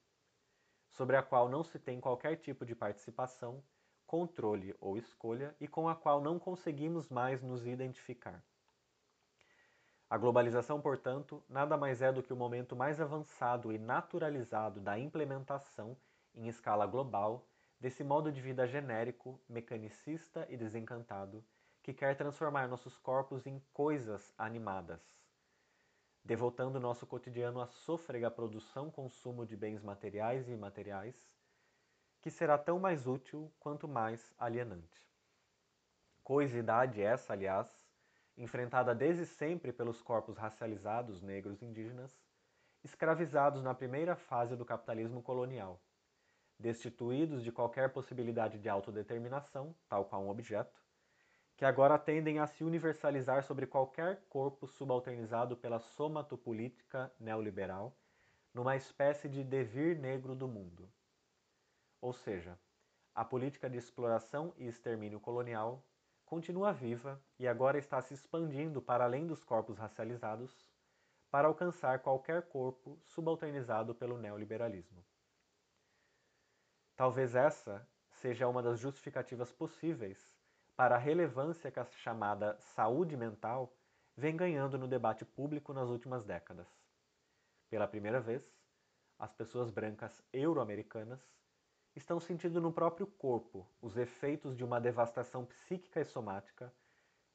sobre 0.90 1.16
a 1.16 1.24
qual 1.24 1.48
não 1.48 1.64
se 1.64 1.80
tem 1.80 2.02
qualquer 2.02 2.36
tipo 2.36 2.66
de 2.66 2.76
participação, 2.76 3.64
controle 4.06 4.76
ou 4.82 4.98
escolha 4.98 5.56
e 5.58 5.70
com 5.70 5.88
a 5.88 5.96
qual 5.96 6.20
não 6.20 6.38
conseguimos 6.38 7.08
mais 7.08 7.42
nos 7.42 7.66
identificar. 7.66 8.44
A 10.10 10.18
globalização, 10.18 10.82
portanto, 10.82 11.42
nada 11.48 11.78
mais 11.78 12.02
é 12.02 12.12
do 12.12 12.22
que 12.22 12.34
o 12.34 12.36
momento 12.36 12.76
mais 12.76 13.00
avançado 13.00 13.72
e 13.72 13.78
naturalizado 13.78 14.82
da 14.82 15.00
implementação, 15.00 15.96
em 16.36 16.50
escala 16.50 16.86
global, 16.86 17.48
desse 17.80 18.04
modo 18.04 18.30
de 18.30 18.42
vida 18.42 18.68
genérico, 18.68 19.40
mecanicista 19.48 20.46
e 20.50 20.58
desencantado, 20.58 21.42
que 21.84 21.94
quer 21.94 22.16
transformar 22.16 22.68
nossos 22.68 22.98
corpos 22.98 23.48
em 23.48 23.60
coisas 23.74 24.34
animadas, 24.38 25.02
devotando 26.24 26.80
nosso 26.80 27.08
cotidiano 27.08 27.60
à 27.60 27.68
sôfrega 27.68 28.30
produção 28.30 28.92
consumo 28.92 29.46
de 29.46 29.56
bens 29.56 29.82
materiais 29.82 30.48
e 30.48 30.52
imateriais, 30.52 31.16
que 32.22 32.30
será 32.30 32.58
tão 32.58 32.80
mais 32.80 33.08
útil 33.08 33.52
quanto 33.60 33.88
mais 33.88 34.34
alienante. 34.38 35.10
Coisidade 36.24 37.02
essa, 37.02 37.34
aliás, 37.34 37.68
enfrentada 38.38 38.94
desde 38.94 39.26
sempre 39.26 39.74
pelos 39.74 40.02
corpos 40.02 40.38
racializados 40.38 41.22
negros 41.22 41.62
indígenas, 41.62 42.16
escravizados 42.84 43.64
na 43.64 43.74
primeira 43.74 44.16
fase 44.16 44.56
do 44.56 44.66
capitalismo 44.66 45.22
colonial, 45.22 45.82
destituídos 46.60 47.44
de 47.44 47.52
qualquer 47.52 47.92
possibilidade 47.92 48.60
de 48.60 48.70
autodeterminação, 48.70 49.76
tal 49.90 50.06
qual 50.06 50.24
um 50.24 50.30
objeto, 50.30 50.81
que 51.62 51.66
agora 51.66 51.96
tendem 52.00 52.40
a 52.40 52.48
se 52.48 52.64
universalizar 52.64 53.44
sobre 53.44 53.68
qualquer 53.68 54.26
corpo 54.28 54.66
subalternizado 54.66 55.56
pela 55.56 55.80
somatopolítica 55.80 57.14
neoliberal, 57.20 57.96
numa 58.52 58.76
espécie 58.76 59.30
de 59.30 59.44
devir 59.44 59.96
negro 59.96 60.34
do 60.34 60.48
mundo. 60.48 60.92
Ou 62.02 62.14
seja, 62.14 62.60
a 63.14 63.24
política 63.24 63.70
de 63.70 63.78
exploração 63.78 64.56
e 64.58 64.66
extermínio 64.66 65.20
colonial 65.20 65.86
continua 66.26 66.74
viva 66.74 67.24
e 67.38 67.48
agora 67.48 67.78
está 67.78 68.02
se 68.02 68.16
expandindo 68.16 68.82
para 68.82 69.04
além 69.04 69.28
dos 69.28 69.44
corpos 69.44 69.78
racializados 69.78 70.68
para 71.30 71.48
alcançar 71.48 72.00
qualquer 72.00 72.48
corpo 72.48 73.00
subalternizado 73.06 73.94
pelo 73.94 74.18
neoliberalismo. 74.18 75.06
Talvez 76.96 77.36
essa 77.36 77.88
seja 78.10 78.48
uma 78.48 78.64
das 78.64 78.80
justificativas 78.80 79.52
possíveis 79.52 80.41
para 80.76 80.96
a 80.96 81.00
relevância 81.00 81.72
que 81.72 81.80
a 81.80 81.86
chamada 81.86 82.58
saúde 82.60 83.16
mental 83.16 83.74
vem 84.16 84.36
ganhando 84.36 84.78
no 84.78 84.88
debate 84.88 85.26
público 85.26 85.74
nas 85.74 85.90
últimas 85.90 86.24
décadas. 86.26 86.68
Pela 87.70 87.88
primeira 87.88 88.20
vez, 88.20 88.44
as 89.18 89.34
pessoas 89.34 89.70
brancas 89.70 90.24
euro-americanas 90.34 91.22
estão 91.96 92.20
sentindo 92.20 92.60
no 92.60 92.72
próprio 92.72 93.06
corpo 93.06 93.68
os 93.82 93.98
efeitos 93.98 94.56
de 94.56 94.64
uma 94.64 94.80
devastação 94.80 95.46
psíquica 95.46 96.00
e 96.00 96.06
somática 96.06 96.74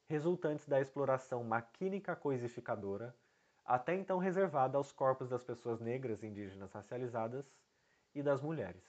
resultantes 0.08 0.68
da 0.68 0.80
exploração 0.80 1.42
maquínica 1.42 2.14
coisificadora, 2.14 3.16
até 3.64 3.94
então 3.94 4.18
reservada 4.18 4.78
aos 4.78 4.92
corpos 4.92 5.28
das 5.28 5.42
pessoas 5.42 5.80
negras 5.80 6.22
indígenas 6.22 6.72
racializadas 6.72 7.52
e 8.14 8.22
das 8.22 8.40
mulheres. 8.40 8.84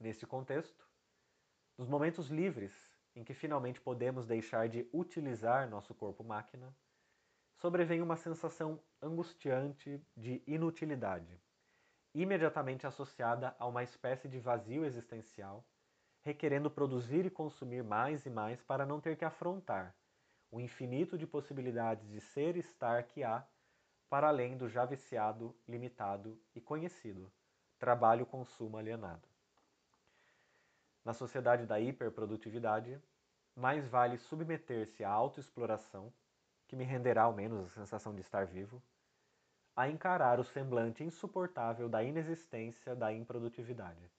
Neste 0.00 0.26
contexto, 0.26 0.88
nos 1.76 1.88
momentos 1.88 2.28
livres 2.28 2.72
em 3.14 3.22
que 3.22 3.34
finalmente 3.34 3.80
podemos 3.80 4.26
deixar 4.26 4.68
de 4.68 4.88
utilizar 4.92 5.68
nosso 5.68 5.94
corpo-máquina, 5.94 6.74
sobrevém 7.56 8.02
uma 8.02 8.16
sensação 8.16 8.80
angustiante 9.00 10.00
de 10.16 10.42
inutilidade 10.46 11.40
imediatamente 12.14 12.86
associada 12.86 13.56
a 13.58 13.66
uma 13.66 13.82
espécie 13.82 14.28
de 14.28 14.38
vazio 14.38 14.84
existencial, 14.84 15.66
requerendo 16.22 16.70
produzir 16.70 17.26
e 17.26 17.30
consumir 17.30 17.82
mais 17.82 18.24
e 18.24 18.30
mais 18.30 18.62
para 18.62 18.86
não 18.86 19.00
ter 19.00 19.16
que 19.16 19.24
afrontar 19.24 19.94
o 20.50 20.60
infinito 20.60 21.18
de 21.18 21.26
possibilidades 21.26 22.08
de 22.08 22.20
ser 22.20 22.56
e 22.56 22.60
estar 22.60 23.02
que 23.02 23.24
há 23.24 23.44
para 24.08 24.28
além 24.28 24.56
do 24.56 24.68
já 24.68 24.84
viciado, 24.84 25.54
limitado 25.66 26.40
e 26.54 26.60
conhecido 26.60 27.32
trabalho-consumo 27.80 28.78
alienado. 28.78 29.33
Na 31.04 31.12
sociedade 31.12 31.66
da 31.66 31.78
hiperprodutividade, 31.78 32.98
mais 33.54 33.86
vale 33.86 34.16
submeter-se 34.16 35.04
à 35.04 35.10
autoexploração, 35.10 36.12
que 36.66 36.74
me 36.74 36.84
renderá 36.84 37.24
ao 37.24 37.32
menos 37.32 37.66
a 37.66 37.68
sensação 37.68 38.14
de 38.14 38.22
estar 38.22 38.46
vivo, 38.46 38.82
a 39.76 39.88
encarar 39.88 40.40
o 40.40 40.44
semblante 40.44 41.04
insuportável 41.04 41.88
da 41.88 42.02
inexistência 42.02 42.96
da 42.96 43.12
improdutividade. 43.12 44.10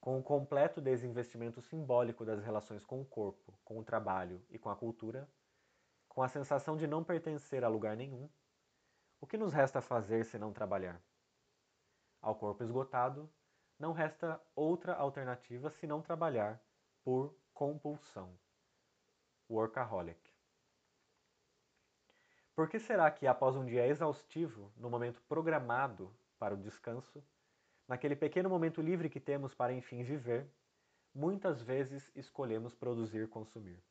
Com 0.00 0.18
o 0.18 0.22
completo 0.22 0.80
desinvestimento 0.80 1.60
simbólico 1.60 2.24
das 2.24 2.44
relações 2.44 2.84
com 2.84 3.00
o 3.00 3.06
corpo, 3.06 3.58
com 3.64 3.78
o 3.78 3.84
trabalho 3.84 4.44
e 4.50 4.58
com 4.58 4.68
a 4.68 4.76
cultura, 4.76 5.28
com 6.08 6.22
a 6.22 6.28
sensação 6.28 6.76
de 6.76 6.86
não 6.86 7.02
pertencer 7.02 7.64
a 7.64 7.68
lugar 7.68 7.96
nenhum, 7.96 8.28
o 9.20 9.26
que 9.26 9.38
nos 9.38 9.52
resta 9.52 9.80
fazer 9.80 10.24
se 10.24 10.38
não 10.38 10.52
trabalhar? 10.52 11.02
Ao 12.20 12.34
corpo 12.34 12.62
esgotado, 12.62 13.28
não 13.78 13.92
resta 13.92 14.40
outra 14.54 14.94
alternativa 14.94 15.70
senão 15.70 16.00
trabalhar 16.00 16.60
por 17.02 17.36
compulsão. 17.52 18.38
Workaholic. 19.50 20.32
Por 22.54 22.68
que 22.68 22.78
será 22.78 23.10
que, 23.10 23.26
após 23.26 23.56
um 23.56 23.64
dia 23.64 23.86
exaustivo, 23.86 24.72
no 24.76 24.88
momento 24.88 25.20
programado 25.28 26.14
para 26.38 26.54
o 26.54 26.56
descanso, 26.56 27.22
naquele 27.86 28.14
pequeno 28.14 28.48
momento 28.48 28.80
livre 28.80 29.10
que 29.10 29.20
temos 29.20 29.54
para 29.54 29.72
enfim 29.72 30.02
viver, 30.02 30.48
muitas 31.12 31.60
vezes 31.60 32.10
escolhemos 32.14 32.74
produzir 32.74 33.28
consumir? 33.28 33.82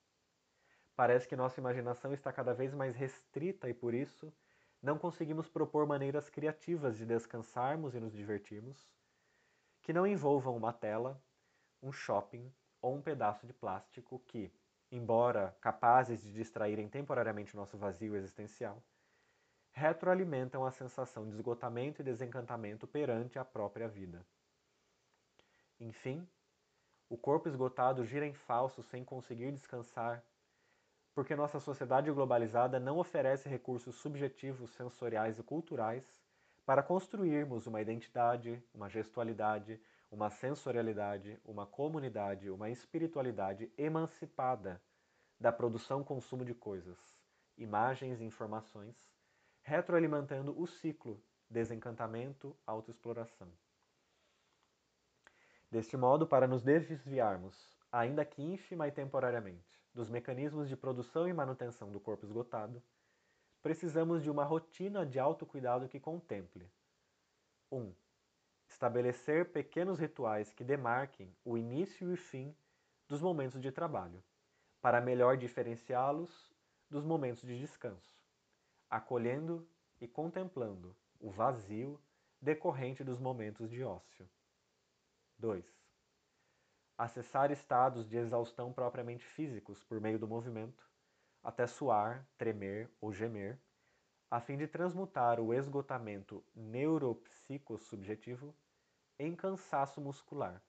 Parece 0.96 1.28
que 1.28 1.36
nossa 1.36 1.60
imaginação 1.60 2.14
está 2.14 2.32
cada 2.32 2.54
vez 2.54 2.74
mais 2.74 2.96
restrita 2.96 3.70
e 3.70 3.74
por 3.74 3.94
isso 3.94 4.34
não 4.82 4.98
conseguimos 4.98 5.50
propor 5.50 5.86
maneiras 5.86 6.30
criativas 6.30 6.98
de 6.98 7.06
descansarmos 7.06 7.96
e 7.96 8.00
nos 8.00 8.14
divertirmos 8.14 8.88
que 9.84 9.94
não 9.94 10.08
envolvam 10.08 10.56
uma 10.56 10.72
tela, 10.72 11.22
um 11.82 11.92
shopping 11.92 12.52
ou 12.82 12.96
um 12.96 13.02
pedaço 13.02 13.46
de 13.46 13.54
plástico 13.54 14.20
que, 14.26 14.52
embora 14.90 15.56
capazes 15.60 16.22
de 16.22 16.32
distraírem 16.32 16.88
temporariamente 16.88 17.56
nosso 17.56 17.78
vazio 17.78 18.16
existencial, 18.16 18.82
retroalimentam 19.72 20.66
a 20.66 20.72
sensação 20.72 21.28
de 21.28 21.36
esgotamento 21.36 22.02
e 22.02 22.06
desencantamento 22.06 22.88
perante 22.88 23.38
a 23.38 23.44
própria 23.44 23.88
vida. 23.88 24.26
Enfim, 25.80 26.26
o 27.10 27.18
corpo 27.18 27.50
esgotado 27.50 28.06
gira 28.06 28.26
em 28.26 28.34
falso 28.34 28.82
sem 28.84 29.04
conseguir 29.04 29.52
descansar, 29.52 30.24
porque 31.14 31.36
nossa 31.36 31.60
sociedade 31.60 32.10
globalizada 32.10 32.80
não 32.80 32.98
oferece 33.00 33.50
recursos 33.50 33.96
subjetivos, 33.96 34.72
sensoriais 34.72 35.38
e 35.38 35.44
culturais 35.44 36.23
para 36.66 36.82
construirmos 36.82 37.68
uma 37.68 37.82
identidade, 37.82 38.64
uma 38.74 38.90
gestualidade, 38.90 39.80
uma 40.10 40.30
sensorialidade, 40.30 41.38
uma 41.44 41.66
comunidade, 41.66 42.50
uma 42.50 42.70
espiritualidade 42.70 43.70
emancipada 43.78 44.82
da 45.40 45.52
produção-consumo 45.52 46.46
de 46.46 46.54
coisas, 46.54 46.98
imagens 47.58 48.22
e 48.22 48.24
informações, 48.24 48.96
retroalimentando 49.62 50.58
o 50.60 50.68
ciclo 50.68 51.22
desencantamento-autoexploração. 51.50 53.52
Deste 55.70 55.98
modo, 55.98 56.28
para 56.28 56.48
nos 56.48 56.64
desviarmos, 56.64 57.78
ainda 57.92 58.24
que 58.24 58.42
ínfima 58.42 58.88
e 58.88 58.92
temporariamente, 58.92 59.84
dos 59.94 60.10
mecanismos 60.10 60.70
de 60.70 60.76
produção 60.76 61.28
e 61.28 61.34
manutenção 61.34 61.92
do 61.92 62.00
corpo 62.00 62.26
esgotado, 62.26 62.82
precisamos 63.64 64.22
de 64.22 64.30
uma 64.30 64.44
rotina 64.44 65.06
de 65.06 65.18
autocuidado 65.18 65.88
que 65.88 66.00
contemple 66.00 66.70
1. 67.72 67.78
Um, 67.78 67.96
estabelecer 68.68 69.52
pequenos 69.54 69.98
rituais 69.98 70.54
que 70.54 70.66
demarquem 70.66 71.34
o 71.46 71.58
início 71.58 72.14
e 72.14 72.18
fim 72.18 72.54
dos 73.08 73.22
momentos 73.22 73.62
de 73.62 73.72
trabalho, 73.72 74.22
para 74.82 75.00
melhor 75.00 75.38
diferenciá-los 75.38 76.54
dos 76.90 77.06
momentos 77.06 77.44
de 77.44 77.58
descanso, 77.58 78.20
acolhendo 78.90 79.66
e 80.02 80.08
contemplando 80.08 80.96
o 81.18 81.32
vazio 81.32 82.00
decorrente 82.42 83.04
dos 83.04 83.20
momentos 83.20 83.70
de 83.70 83.82
ócio. 83.82 84.30
2. 85.38 85.66
Acessar 86.98 87.50
estados 87.50 88.08
de 88.10 88.18
exaustão 88.18 88.74
propriamente 88.74 89.26
físicos 89.26 89.84
por 89.84 90.02
meio 90.02 90.20
do 90.20 90.28
movimento, 90.28 90.93
até 91.44 91.68
suar, 91.68 92.26
tremer 92.38 92.90
ou 93.02 93.12
gemer, 93.12 93.60
a 94.32 94.40
fim 94.40 94.58
de 94.58 94.68
transmutar 94.68 95.40
o 95.40 95.54
esgotamento 95.54 96.44
neuropsicossubjetivo 96.56 98.56
em 99.20 99.36
cansaço 99.36 100.02
muscular, 100.02 100.62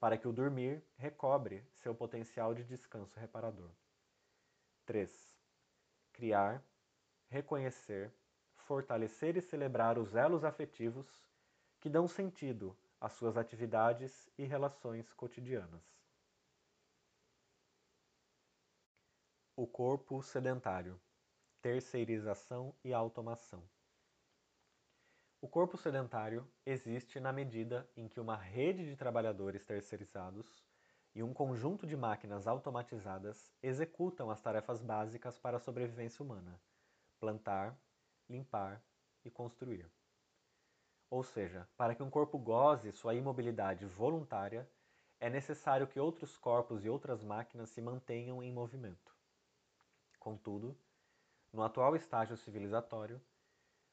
para 0.00 0.16
que 0.16 0.26
o 0.26 0.32
dormir 0.32 0.82
recobre 0.96 1.64
seu 1.70 1.94
potencial 1.94 2.54
de 2.54 2.64
descanso 2.64 3.20
reparador. 3.20 3.70
3. 4.86 5.36
Criar, 6.12 6.64
reconhecer, 7.28 8.12
fortalecer 8.56 9.36
e 9.36 9.42
celebrar 9.42 9.98
os 9.98 10.14
elos 10.14 10.44
afetivos 10.44 11.06
que 11.78 11.88
dão 11.88 12.08
sentido 12.08 12.76
às 13.00 13.12
suas 13.12 13.36
atividades 13.36 14.28
e 14.36 14.44
relações 14.44 15.12
cotidianas. 15.12 15.97
O 19.60 19.66
corpo 19.66 20.22
sedentário, 20.22 21.00
terceirização 21.60 22.72
e 22.84 22.94
automação. 22.94 23.60
O 25.40 25.48
corpo 25.48 25.76
sedentário 25.76 26.48
existe 26.64 27.18
na 27.18 27.32
medida 27.32 27.90
em 27.96 28.06
que 28.06 28.20
uma 28.20 28.36
rede 28.36 28.88
de 28.88 28.94
trabalhadores 28.94 29.64
terceirizados 29.64 30.64
e 31.12 31.24
um 31.24 31.34
conjunto 31.34 31.88
de 31.88 31.96
máquinas 31.96 32.46
automatizadas 32.46 33.52
executam 33.60 34.30
as 34.30 34.40
tarefas 34.40 34.80
básicas 34.80 35.40
para 35.40 35.56
a 35.56 35.60
sobrevivência 35.60 36.24
humana: 36.24 36.56
plantar, 37.18 37.76
limpar 38.30 38.80
e 39.24 39.28
construir. 39.28 39.90
Ou 41.10 41.24
seja, 41.24 41.68
para 41.76 41.96
que 41.96 42.02
um 42.04 42.10
corpo 42.10 42.38
goze 42.38 42.92
sua 42.92 43.16
imobilidade 43.16 43.84
voluntária, 43.86 44.70
é 45.18 45.28
necessário 45.28 45.88
que 45.88 45.98
outros 45.98 46.38
corpos 46.38 46.84
e 46.84 46.88
outras 46.88 47.24
máquinas 47.24 47.70
se 47.70 47.80
mantenham 47.80 48.40
em 48.40 48.52
movimento. 48.52 49.17
Contudo, 50.28 50.76
no 51.50 51.62
atual 51.62 51.96
estágio 51.96 52.36
civilizatório, 52.36 53.18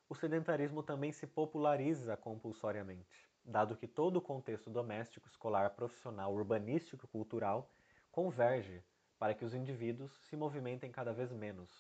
o 0.10 0.14
sedentarismo 0.14 0.84
também 0.84 1.10
se 1.10 1.26
populariza 1.26 2.18
compulsoriamente, 2.18 3.26
dado 3.42 3.78
que 3.78 3.88
todo 3.88 4.18
o 4.18 4.22
contexto 4.22 4.70
doméstico, 4.70 5.30
escolar, 5.30 5.70
profissional, 5.70 6.34
urbanístico 6.34 7.06
e 7.06 7.08
cultural 7.08 7.72
converge 8.12 8.84
para 9.18 9.34
que 9.34 9.46
os 9.46 9.54
indivíduos 9.54 10.12
se 10.28 10.36
movimentem 10.36 10.92
cada 10.92 11.14
vez 11.14 11.32
menos, 11.32 11.72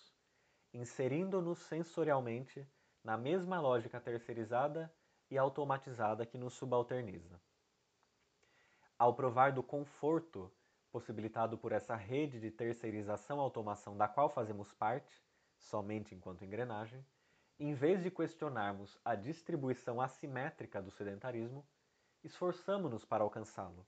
inserindo-nos 0.74 1.59
sensorialmente 1.59 2.65
na 3.03 3.18
mesma 3.18 3.59
lógica 3.59 4.00
terceirizada 4.00 4.89
e 5.29 5.37
automatizada 5.37 6.25
que 6.25 6.37
nos 6.37 6.53
subalterniza. 6.53 7.41
Ao 8.98 9.13
provar 9.13 9.51
do 9.51 9.61
conforto 9.61 10.50
possibilitado 10.96 11.58
por 11.58 11.74
essa 11.74 11.94
rede 11.94 12.40
de 12.40 12.50
terceirização-automação 12.50 13.98
da 13.98 14.08
qual 14.08 14.29
fazemos 14.29 14.72
parte, 14.72 15.22
somente 15.58 16.16
enquanto 16.16 16.46
engrenagem, 16.46 17.05
em 17.60 17.74
vez 17.74 18.01
de 18.01 18.10
questionarmos 18.10 18.98
a 19.03 19.14
distribuição 19.14 20.00
assimétrica 20.00 20.81
do 20.81 20.90
sedentarismo, 20.90 21.68
esforçamo-nos 22.24 23.03
para 23.03 23.25
alcançá-lo, 23.25 23.86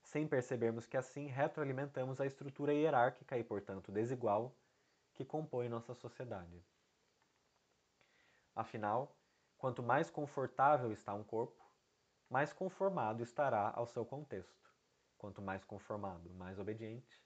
sem 0.00 0.26
percebermos 0.26 0.86
que 0.86 0.96
assim 0.96 1.26
retroalimentamos 1.26 2.18
a 2.18 2.24
estrutura 2.24 2.72
hierárquica 2.72 3.36
e, 3.36 3.44
portanto, 3.44 3.92
desigual 3.92 4.56
que 5.12 5.26
compõe 5.26 5.68
nossa 5.68 5.92
sociedade. 5.92 6.64
Afinal, 8.56 9.14
quanto 9.58 9.82
mais 9.82 10.08
confortável 10.08 10.92
está 10.92 11.12
um 11.12 11.24
corpo, 11.24 11.62
mais 12.30 12.54
conformado 12.54 13.22
estará 13.22 13.70
ao 13.76 13.86
seu 13.86 14.06
contexto. 14.06 14.67
Quanto 15.18 15.42
mais 15.42 15.64
conformado, 15.64 16.30
mais 16.34 16.58
obediente. 16.60 17.20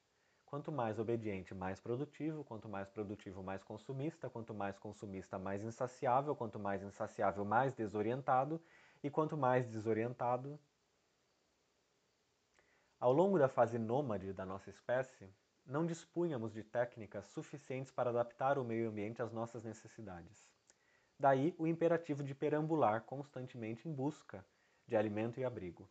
Quanto 0.46 0.72
mais 0.72 0.98
obediente, 0.98 1.55
mais 1.55 1.78
produtivo. 1.78 2.42
Quanto 2.42 2.68
mais 2.68 2.88
produtivo, 2.88 3.42
mais 3.42 3.62
consumista. 3.62 4.31
Quanto 4.31 4.55
mais 4.55 4.78
consumista, 4.78 5.38
mais 5.38 5.62
insaciável. 5.62 6.35
Quanto 6.35 6.59
mais 6.59 6.83
insaciável, 6.83 7.44
mais 7.44 7.74
desorientado. 7.74 8.61
E 9.02 9.11
quanto 9.11 9.37
mais 9.37 9.68
desorientado. 9.68 10.59
Ao 12.98 13.12
longo 13.12 13.38
da 13.38 13.48
fase 13.48 13.78
nômade 13.78 14.33
da 14.33 14.46
nossa 14.46 14.70
espécie, 14.70 15.28
não 15.66 15.85
dispunhamos 15.85 16.52
de 16.52 16.62
técnicas 16.62 17.26
suficientes 17.26 17.92
para 17.92 18.11
adaptar 18.11 18.59
o 18.59 18.64
meio 18.64 18.88
ambiente 18.88 19.20
às 19.20 19.33
nossas 19.33 19.64
necessidades. 19.64 20.48
Daí 21.18 21.55
o 21.59 21.66
imperativo 21.66 22.22
de 22.22 22.35
perambular 22.35 23.02
constantemente 23.02 23.88
em 23.88 23.92
busca 23.92 24.44
de 24.87 24.96
alimento 24.96 25.38
e 25.38 25.44
abrigo 25.44 25.88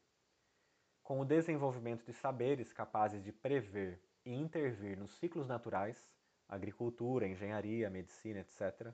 com 1.03 1.19
o 1.19 1.25
desenvolvimento 1.25 2.05
de 2.05 2.13
saberes 2.13 2.71
capazes 2.71 3.23
de 3.23 3.31
prever 3.31 4.01
e 4.25 4.33
intervir 4.33 4.97
nos 4.97 5.11
ciclos 5.17 5.47
naturais, 5.47 6.07
agricultura, 6.47 7.27
engenharia, 7.27 7.89
medicina, 7.89 8.39
etc., 8.39 8.93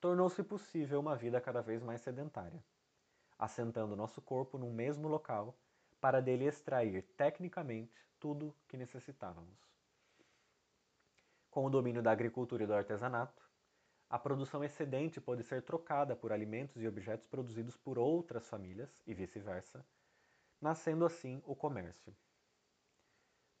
tornou-se 0.00 0.42
possível 0.42 1.00
uma 1.00 1.16
vida 1.16 1.40
cada 1.40 1.60
vez 1.60 1.82
mais 1.82 2.00
sedentária, 2.00 2.62
assentando 3.38 3.96
nosso 3.96 4.20
corpo 4.20 4.58
num 4.58 4.72
mesmo 4.72 5.08
local 5.08 5.56
para 6.00 6.20
dele 6.20 6.46
extrair 6.46 7.02
tecnicamente 7.16 8.06
tudo 8.18 8.54
que 8.68 8.76
necessitávamos. 8.76 9.58
Com 11.50 11.64
o 11.64 11.70
domínio 11.70 12.02
da 12.02 12.12
agricultura 12.12 12.64
e 12.64 12.66
do 12.66 12.74
artesanato, 12.74 13.42
a 14.08 14.18
produção 14.18 14.62
excedente 14.62 15.20
pode 15.20 15.42
ser 15.42 15.62
trocada 15.62 16.14
por 16.14 16.32
alimentos 16.32 16.80
e 16.80 16.86
objetos 16.86 17.26
produzidos 17.26 17.76
por 17.76 17.98
outras 17.98 18.48
famílias 18.48 19.00
e 19.06 19.14
vice-versa, 19.14 19.84
nascendo 20.60 21.04
assim 21.04 21.42
o 21.44 21.54
comércio. 21.54 22.16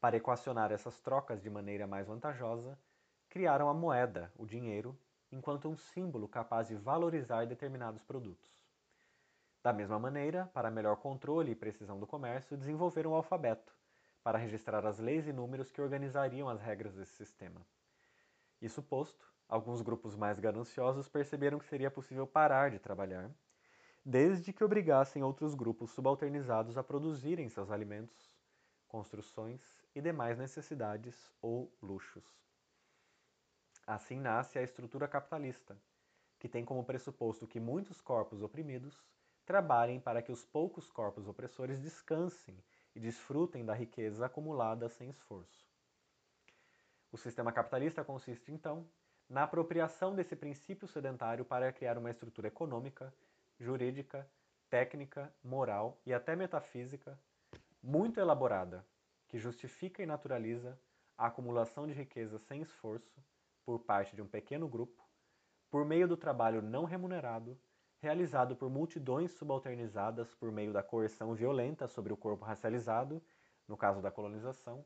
Para 0.00 0.16
equacionar 0.16 0.72
essas 0.72 1.00
trocas 1.00 1.42
de 1.42 1.50
maneira 1.50 1.86
mais 1.86 2.06
vantajosa, 2.06 2.78
criaram 3.28 3.68
a 3.68 3.74
moeda, 3.74 4.32
o 4.36 4.46
dinheiro, 4.46 4.98
enquanto 5.30 5.68
um 5.68 5.76
símbolo 5.76 6.28
capaz 6.28 6.68
de 6.68 6.76
valorizar 6.76 7.46
determinados 7.46 8.02
produtos. 8.02 8.50
Da 9.62 9.72
mesma 9.72 9.98
maneira, 9.98 10.46
para 10.54 10.70
melhor 10.70 10.96
controle 10.96 11.50
e 11.50 11.56
precisão 11.56 11.98
do 11.98 12.06
comércio, 12.06 12.56
desenvolveram 12.56 13.10
o 13.10 13.14
alfabeto, 13.14 13.74
para 14.22 14.38
registrar 14.38 14.86
as 14.86 14.98
leis 14.98 15.26
e 15.26 15.32
números 15.32 15.72
que 15.72 15.80
organizariam 15.80 16.48
as 16.48 16.60
regras 16.60 16.94
desse 16.94 17.12
sistema. 17.12 17.66
Isso 18.60 18.82
posto, 18.82 19.32
alguns 19.48 19.82
grupos 19.82 20.14
mais 20.14 20.38
gananciosos 20.38 21.08
perceberam 21.08 21.58
que 21.58 21.66
seria 21.66 21.90
possível 21.90 22.26
parar 22.26 22.70
de 22.70 22.78
trabalhar 22.78 23.30
desde 24.08 24.52
que 24.52 24.62
obrigassem 24.62 25.24
outros 25.24 25.52
grupos 25.52 25.90
subalternizados 25.90 26.78
a 26.78 26.84
produzirem 26.84 27.48
seus 27.48 27.72
alimentos, 27.72 28.38
construções 28.86 29.60
e 29.96 30.00
demais 30.00 30.38
necessidades 30.38 31.28
ou 31.42 31.76
luxos. 31.82 32.24
Assim 33.84 34.20
nasce 34.20 34.60
a 34.60 34.62
estrutura 34.62 35.08
capitalista, 35.08 35.76
que 36.38 36.48
tem 36.48 36.64
como 36.64 36.84
pressuposto 36.84 37.48
que 37.48 37.58
muitos 37.58 38.00
corpos 38.00 38.42
oprimidos 38.42 39.04
trabalhem 39.44 39.98
para 39.98 40.22
que 40.22 40.30
os 40.30 40.44
poucos 40.44 40.88
corpos 40.88 41.26
opressores 41.26 41.80
descansem 41.80 42.56
e 42.94 43.00
desfrutem 43.00 43.64
da 43.64 43.74
riqueza 43.74 44.24
acumulada 44.24 44.88
sem 44.88 45.10
esforço. 45.10 45.66
O 47.10 47.16
sistema 47.18 47.50
capitalista 47.50 48.04
consiste, 48.04 48.52
então, 48.52 48.88
na 49.28 49.42
apropriação 49.42 50.14
desse 50.14 50.36
princípio 50.36 50.86
sedentário 50.86 51.44
para 51.44 51.72
criar 51.72 51.98
uma 51.98 52.10
estrutura 52.10 52.46
econômica 52.46 53.12
jurídica, 53.58 54.28
técnica, 54.68 55.32
moral 55.42 56.00
e 56.04 56.12
até 56.12 56.36
metafísica 56.36 57.18
muito 57.82 58.18
elaborada, 58.18 58.84
que 59.28 59.38
justifica 59.38 60.02
e 60.02 60.06
naturaliza 60.06 60.78
a 61.16 61.26
acumulação 61.26 61.86
de 61.86 61.92
riqueza 61.92 62.38
sem 62.38 62.62
esforço 62.62 63.22
por 63.64 63.80
parte 63.80 64.14
de 64.14 64.22
um 64.22 64.26
pequeno 64.26 64.68
grupo, 64.68 65.02
por 65.70 65.84
meio 65.84 66.06
do 66.06 66.16
trabalho 66.16 66.60
não 66.60 66.84
remunerado, 66.84 67.58
realizado 67.98 68.54
por 68.54 68.68
multidões 68.68 69.32
subalternizadas 69.32 70.34
por 70.34 70.52
meio 70.52 70.72
da 70.72 70.82
coerção 70.82 71.34
violenta 71.34 71.88
sobre 71.88 72.12
o 72.12 72.16
corpo 72.16 72.44
racializado, 72.44 73.22
no 73.66 73.76
caso 73.76 74.00
da 74.00 74.10
colonização, 74.10 74.84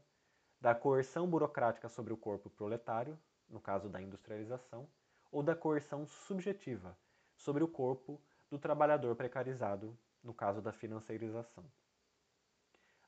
da 0.60 0.74
coerção 0.74 1.28
burocrática 1.28 1.88
sobre 1.88 2.12
o 2.12 2.16
corpo 2.16 2.48
proletário, 2.48 3.18
no 3.48 3.60
caso 3.60 3.88
da 3.88 4.00
industrialização, 4.00 4.88
ou 5.30 5.42
da 5.42 5.54
coerção 5.54 6.06
subjetiva 6.06 6.96
sobre 7.34 7.64
o 7.64 7.68
corpo 7.68 8.20
do 8.50 8.58
trabalhador 8.58 9.14
precarizado, 9.14 9.96
no 10.22 10.34
caso 10.34 10.60
da 10.60 10.72
financeirização. 10.72 11.64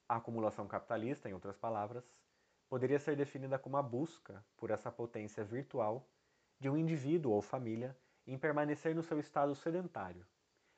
A 0.08 0.16
acumulação 0.16 0.66
capitalista, 0.68 1.28
em 1.28 1.32
outras 1.32 1.56
palavras, 1.56 2.04
poderia 2.68 2.98
ser 2.98 3.16
definida 3.16 3.58
como 3.58 3.76
a 3.76 3.82
busca 3.82 4.44
por 4.56 4.70
essa 4.70 4.90
potência 4.90 5.44
virtual 5.44 6.06
de 6.58 6.70
um 6.70 6.76
indivíduo 6.76 7.32
ou 7.32 7.42
família 7.42 7.96
em 8.26 8.38
permanecer 8.38 8.94
no 8.94 9.02
seu 9.02 9.18
estado 9.18 9.54
sedentário, 9.54 10.24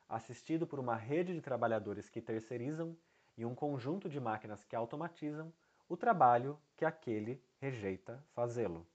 assistido 0.08 0.66
por 0.66 0.80
uma 0.80 0.96
rede 0.96 1.34
de 1.34 1.40
trabalhadores 1.40 2.08
que 2.08 2.20
terceirizam 2.20 2.96
e 3.36 3.44
um 3.44 3.54
conjunto 3.54 4.08
de 4.08 4.18
máquinas 4.18 4.64
que 4.64 4.74
automatizam 4.74 5.52
o 5.88 5.96
trabalho 5.96 6.58
que 6.76 6.84
aquele 6.84 7.42
rejeita 7.60 8.24
fazê-lo. 8.34 8.86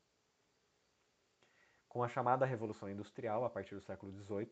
Com 1.87 2.03
a 2.03 2.07
chamada 2.07 2.45
Revolução 2.45 2.89
Industrial, 2.89 3.43
a 3.43 3.49
partir 3.49 3.75
do 3.75 3.81
século 3.81 4.11
XVIII, 4.11 4.51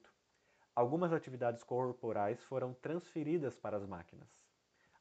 algumas 0.78 1.12
atividades 1.12 1.64
corporais 1.64 2.40
foram 2.44 2.72
transferidas 2.72 3.58
para 3.58 3.78
as 3.78 3.84
máquinas, 3.88 4.30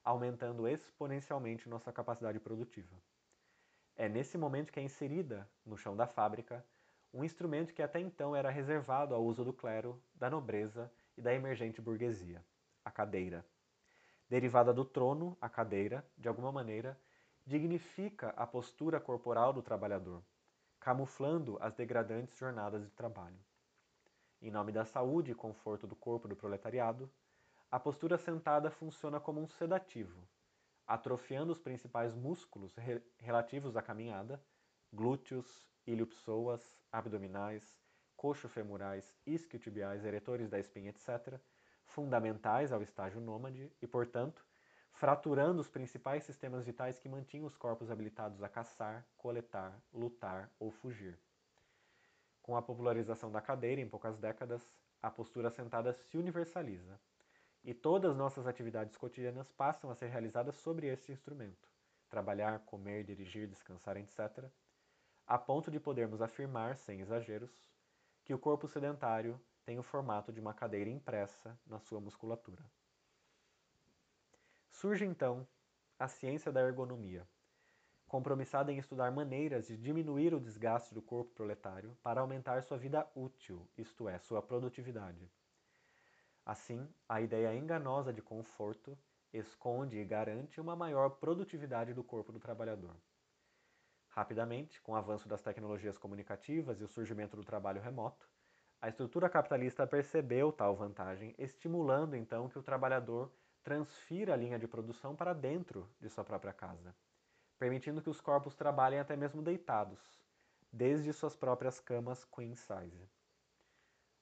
aumentando 0.03 0.67
exponencialmente 0.67 1.69
nossa 1.69 1.93
capacidade 1.93 2.41
produtiva. 2.41 2.97
É 3.95 4.09
nesse 4.09 4.39
momento 4.39 4.73
que 4.73 4.81
é 4.81 4.83
inserida, 4.83 5.47
no 5.67 5.77
chão 5.77 5.95
da 5.95 6.07
fábrica, 6.07 6.65
um 7.13 7.23
instrumento 7.23 7.75
que 7.75 7.83
até 7.83 8.01
então 8.01 8.35
era 8.35 8.49
reservado 8.49 9.15
ao 9.15 9.23
uso 9.23 9.45
do 9.45 9.53
clero, 9.53 10.03
da 10.15 10.31
nobreza 10.31 10.91
e 11.15 11.21
da 11.21 11.35
emergente 11.35 11.79
burguesia, 11.79 12.43
a 12.83 12.91
cadeira. 12.91 13.45
Derivada 14.31 14.73
do 14.73 14.83
trono, 14.83 15.37
a 15.43 15.49
cadeira, 15.51 16.03
de 16.17 16.27
alguma 16.27 16.51
maneira, 16.51 16.99
dignifica 17.45 18.31
a 18.31 18.47
postura 18.47 18.99
corporal 18.99 19.53
do 19.53 19.61
trabalhador, 19.61 20.23
camuflando 20.81 21.59
as 21.61 21.75
degradantes 21.75 22.39
jornadas 22.39 22.83
de 22.83 22.91
trabalho. 22.93 23.37
Em 24.41 24.51
nome 24.51 24.71
da 24.71 24.85
saúde 24.85 25.33
e 25.33 25.35
conforto 25.35 25.87
do 25.87 25.97
corpo 25.97 26.29
do 26.29 26.37
proletariado, 26.37 27.11
a 27.71 27.81
postura 27.81 28.19
sentada 28.19 28.71
funciona 28.71 29.19
como 29.19 29.41
um 29.41 29.49
sedativo, 29.49 30.29
atrofiando 30.87 31.53
os 31.53 31.59
principais 31.59 32.15
músculos 32.15 32.77
re 32.77 33.03
relativos 33.19 33.77
à 33.77 33.83
caminhada, 33.83 34.43
glúteos, 34.93 35.69
iliopsoas, 35.87 36.77
abdominais, 36.93 37.77
coxo-femorais, 38.15 39.15
isquiotibiais, 39.27 40.05
eretores 40.05 40.49
da 40.49 40.59
espinha, 40.59 40.91
etc., 40.91 41.41
fundamentais 41.85 42.73
ao 42.73 42.83
estágio 42.83 43.21
nômade 43.21 43.73
e, 43.81 43.87
portanto, 43.87 44.45
fraturando 44.91 45.61
os 45.61 45.69
principais 45.69 46.25
sistemas 46.25 46.65
vitais 46.65 46.99
que 46.99 47.09
mantinham 47.09 47.47
os 47.47 47.57
corpos 47.57 47.91
habilitados 47.91 48.43
a 48.43 48.49
caçar, 48.49 49.07
coletar, 49.17 49.81
lutar 49.93 50.51
ou 50.59 50.71
fugir. 50.71 51.19
Com 52.47 52.57
a 52.57 52.63
popularização 52.63 53.33
da 53.33 53.41
cadeira 53.41 53.81
em 53.81 53.89
poucas 53.89 54.17
décadas, 54.19 54.63
a 55.03 55.11
postura 55.11 55.51
sentada 55.51 55.93
se 55.93 56.17
universaliza 56.17 56.97
e 57.65 57.75
todas 57.75 58.17
nossas 58.17 58.47
atividades 58.47 58.97
cotidianas 58.97 59.51
passam 59.51 59.91
a 59.91 59.97
ser 59.97 60.07
realizadas 60.07 60.55
sobre 60.55 60.87
este 60.87 61.11
instrumento. 61.11 61.69
Trabalhar, 62.09 62.61
comer, 62.61 63.03
dirigir, 63.03 63.49
descansar, 63.49 63.97
etc., 63.97 64.45
a 65.27 65.37
ponto 65.37 65.73
de 65.73 65.81
podermos 65.81 66.23
afirmar, 66.23 66.77
sem 66.77 67.01
exageros, 67.01 67.51
que 68.23 68.33
o 68.33 68.39
corpo 68.39 68.69
sedentário 68.69 69.41
tem 69.65 69.77
o 69.81 69.83
formato 69.83 70.33
de 70.33 70.39
uma 70.39 70.55
cadeira 70.55 70.89
impressa 70.89 71.59
na 71.67 71.81
sua 71.81 72.01
musculatura. 72.01 72.65
Surge 74.71 75.05
então 75.05 75.45
a 75.99 76.07
ciência 76.07 76.53
da 76.53 76.61
ergonomia, 76.61 77.27
compromissada 78.07 78.73
em 78.73 78.79
estudar 78.79 79.11
maneiras 79.11 79.67
de 79.67 79.77
diminuir 79.77 80.33
o 80.33 80.41
desgaste 80.41 80.95
do 80.95 81.03
corpo 81.03 81.33
proletário 81.35 81.97
para 82.03 82.21
aumentar 82.21 82.63
sua 82.63 82.79
vida 82.79 83.07
útil, 83.15 83.69
isto 83.77 84.09
é, 84.09 84.19
sua 84.19 84.41
produtividade. 84.41 85.31
Assim, 86.45 86.89
a 87.09 87.21
ideia 87.21 87.55
enganosa 87.57 88.13
de 88.13 88.23
conforto 88.23 88.97
esconde 89.33 89.99
e 89.99 90.05
garante 90.05 90.61
uma 90.61 90.77
maior 90.77 91.11
produtividade 91.11 91.93
do 91.93 92.05
corpo 92.05 92.33
do 92.33 92.39
trabalhador. 92.39 92.95
Rapidamente, 94.09 94.81
com 94.81 94.93
o 94.93 94.97
avanço 94.97 95.29
das 95.29 95.43
tecnologias 95.43 95.99
comunicativas 95.99 96.81
e 96.81 96.85
o 96.85 96.89
surgimento 96.89 97.37
do 97.37 97.45
trabalho 97.45 97.83
remoto, 97.83 98.27
a 98.81 98.89
estrutura 98.89 99.29
capitalista 99.29 99.87
percebeu 99.87 100.53
tal 100.53 100.77
vantagem, 100.77 101.35
estimulando 101.37 102.15
então 102.15 102.49
que 102.49 102.59
o 102.59 102.63
trabalhador 102.63 103.33
transfira 103.65 104.33
a 104.33 104.37
linha 104.37 104.59
de 104.59 104.69
produção 104.69 105.17
para 105.17 105.33
dentro 105.33 105.91
de 106.01 106.09
sua 106.09 106.23
própria 106.23 106.53
casa, 106.53 106.95
permitindo 107.59 108.03
que 108.03 108.11
os 108.11 108.21
corpos 108.21 108.55
trabalhem 108.55 108.99
até 108.99 109.17
mesmo 109.17 109.43
deitados, 109.43 110.01
desde 110.73 111.13
suas 111.13 111.37
próprias 111.37 111.81
camas 111.81 112.25
queen 112.25 112.55
size. 112.55 113.09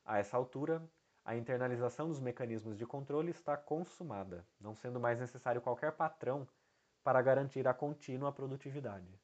A 0.05 0.18
essa 0.18 0.37
altura, 0.37 0.83
a 1.25 1.35
internalização 1.35 2.09
dos 2.09 2.20
mecanismos 2.20 2.77
de 2.77 2.85
controle 2.85 3.31
está 3.31 3.57
consumada, 3.57 4.47
não 4.61 4.75
sendo 4.75 5.01
mais 5.01 5.18
necessário 5.18 5.62
qualquer 5.62 5.92
patrão 5.92 6.47
para 7.03 7.23
garantir 7.23 7.66
a 7.66 7.75
contínua 7.75 8.33
produtividade. 8.33 9.18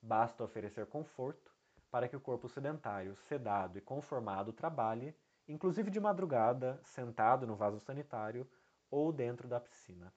Basta 0.00 0.44
oferecer 0.44 0.86
conforto 0.86 1.54
para 1.90 2.08
que 2.08 2.16
o 2.16 2.20
corpo 2.20 2.48
sedentário, 2.48 3.16
sedado 3.16 3.78
e 3.78 3.80
conformado 3.80 4.52
trabalhe, 4.52 5.16
inclusive 5.48 5.90
de 5.90 5.98
madrugada, 5.98 6.78
sentado 6.84 7.46
no 7.46 7.56
vaso 7.56 7.80
sanitário 7.80 8.48
ou 8.90 9.12
dentro 9.12 9.48
da 9.48 9.58
piscina. 9.58 10.12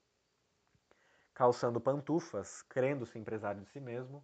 Calçando 1.39 1.79
pantufas, 1.79 2.61
crendo-se 2.63 3.17
empresário 3.17 3.61
de 3.61 3.67
si 3.69 3.79
mesmo, 3.79 4.21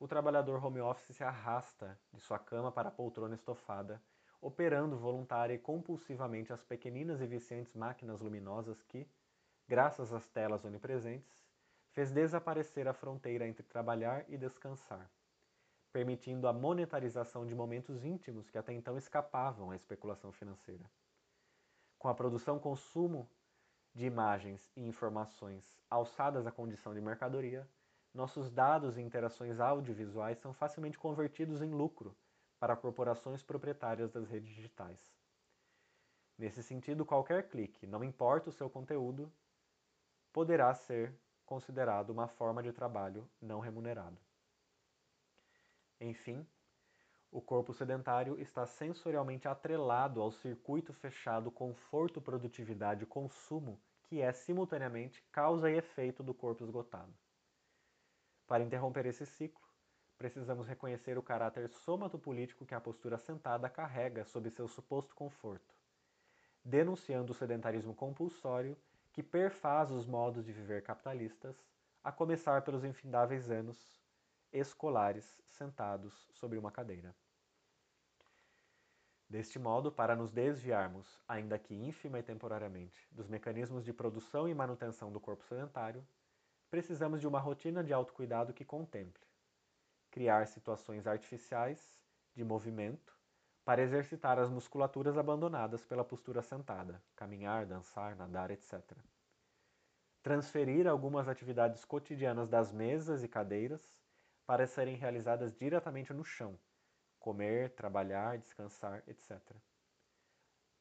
o 0.00 0.08
trabalhador 0.08 0.64
home 0.64 0.80
office 0.80 1.14
se 1.14 1.22
arrasta 1.22 2.00
de 2.14 2.18
sua 2.18 2.38
cama 2.38 2.72
para 2.72 2.88
a 2.88 2.90
poltrona 2.90 3.34
estofada, 3.34 4.02
operando 4.40 4.96
voluntária 4.96 5.52
e 5.52 5.58
compulsivamente 5.58 6.54
as 6.54 6.64
pequeninas 6.64 7.20
e 7.20 7.26
viciantes 7.26 7.74
máquinas 7.74 8.22
luminosas 8.22 8.82
que, 8.82 9.06
graças 9.68 10.14
às 10.14 10.30
telas 10.30 10.64
onipresentes, 10.64 11.44
fez 11.90 12.10
desaparecer 12.10 12.88
a 12.88 12.94
fronteira 12.94 13.46
entre 13.46 13.62
trabalhar 13.62 14.24
e 14.26 14.38
descansar, 14.38 15.10
permitindo 15.92 16.48
a 16.48 16.54
monetarização 16.54 17.44
de 17.44 17.54
momentos 17.54 18.02
íntimos 18.02 18.48
que 18.48 18.56
até 18.56 18.72
então 18.72 18.96
escapavam 18.96 19.72
à 19.72 19.76
especulação 19.76 20.32
financeira. 20.32 20.90
Com 21.98 22.08
a 22.08 22.14
produção-consumo 22.14 23.28
de 23.96 24.04
imagens 24.04 24.70
e 24.76 24.86
informações 24.86 25.80
alçadas 25.88 26.46
à 26.46 26.52
condição 26.52 26.92
de 26.92 27.00
mercadoria, 27.00 27.66
nossos 28.12 28.50
dados 28.50 28.98
e 28.98 29.00
interações 29.00 29.58
audiovisuais 29.58 30.38
são 30.38 30.52
facilmente 30.52 30.98
convertidos 30.98 31.62
em 31.62 31.70
lucro 31.70 32.14
para 32.60 32.76
corporações 32.76 33.42
proprietárias 33.42 34.10
das 34.12 34.28
redes 34.28 34.54
digitais. 34.54 35.00
Nesse 36.36 36.62
sentido, 36.62 37.06
qualquer 37.06 37.48
clique, 37.48 37.86
não 37.86 38.04
importa 38.04 38.50
o 38.50 38.52
seu 38.52 38.68
conteúdo, 38.68 39.32
poderá 40.30 40.74
ser 40.74 41.18
considerado 41.46 42.10
uma 42.10 42.28
forma 42.28 42.62
de 42.62 42.72
trabalho 42.72 43.26
não 43.40 43.60
remunerado. 43.60 44.18
Enfim, 45.98 46.46
o 47.30 47.40
corpo 47.40 47.72
sedentário 47.74 48.38
está 48.40 48.66
sensorialmente 48.66 49.48
atrelado 49.48 50.22
ao 50.22 50.30
circuito 50.30 50.92
fechado 50.92 51.50
conforto, 51.50 52.20
produtividade 52.20 53.02
e 53.02 53.06
consumo, 53.06 53.80
que 54.04 54.20
é 54.20 54.32
simultaneamente 54.32 55.22
causa 55.32 55.70
e 55.70 55.76
efeito 55.76 56.22
do 56.22 56.32
corpo 56.32 56.64
esgotado. 56.64 57.12
Para 58.46 58.62
interromper 58.62 59.06
esse 59.06 59.26
ciclo, 59.26 59.66
precisamos 60.16 60.66
reconhecer 60.66 61.18
o 61.18 61.22
caráter 61.22 61.68
somatopolítico 61.68 62.64
que 62.64 62.74
a 62.74 62.80
postura 62.80 63.18
sentada 63.18 63.68
carrega 63.68 64.24
sob 64.24 64.48
seu 64.50 64.68
suposto 64.68 65.14
conforto, 65.14 65.74
denunciando 66.64 67.32
o 67.32 67.34
sedentarismo 67.34 67.94
compulsório 67.94 68.76
que 69.12 69.22
perfaz 69.22 69.90
os 69.90 70.06
modos 70.06 70.44
de 70.44 70.52
viver 70.52 70.82
capitalistas, 70.82 71.56
a 72.04 72.12
começar 72.12 72.62
pelos 72.62 72.84
infindáveis 72.84 73.50
anos 73.50 74.05
escolares 74.58 75.36
sentados 75.48 76.28
sobre 76.32 76.58
uma 76.58 76.70
cadeira. 76.70 77.14
Deste 79.28 79.58
modo, 79.58 79.90
para 79.90 80.14
nos 80.14 80.30
desviarmos, 80.30 81.18
ainda 81.26 81.58
que 81.58 81.74
ínfima 81.74 82.18
e 82.18 82.22
temporariamente, 82.22 83.08
dos 83.10 83.28
mecanismos 83.28 83.84
de 83.84 83.92
produção 83.92 84.48
e 84.48 84.54
manutenção 84.54 85.12
do 85.12 85.20
corpo 85.20 85.44
sedentário, 85.44 86.06
precisamos 86.70 87.20
de 87.20 87.26
uma 87.26 87.40
rotina 87.40 87.82
de 87.82 87.92
autocuidado 87.92 88.52
que 88.52 88.64
contemple 88.64 89.26
criar 90.16 90.46
situações 90.46 91.06
artificiais 91.06 92.00
de 92.34 92.42
movimento 92.42 93.14
para 93.66 93.82
exercitar 93.82 94.38
as 94.38 94.48
musculaturas 94.48 95.18
abandonadas 95.18 95.84
pela 95.84 96.02
postura 96.02 96.40
sentada, 96.40 97.02
caminhar, 97.14 97.66
dançar, 97.66 98.16
nadar, 98.16 98.50
etc. 98.50 98.80
Transferir 100.22 100.86
algumas 100.86 101.28
atividades 101.28 101.84
cotidianas 101.84 102.48
das 102.48 102.72
mesas 102.72 103.22
e 103.22 103.28
cadeiras 103.28 104.05
para 104.46 104.66
serem 104.66 104.96
realizadas 104.96 105.54
diretamente 105.56 106.12
no 106.12 106.24
chão, 106.24 106.58
comer, 107.18 107.74
trabalhar, 107.74 108.38
descansar, 108.38 109.02
etc. 109.08 109.40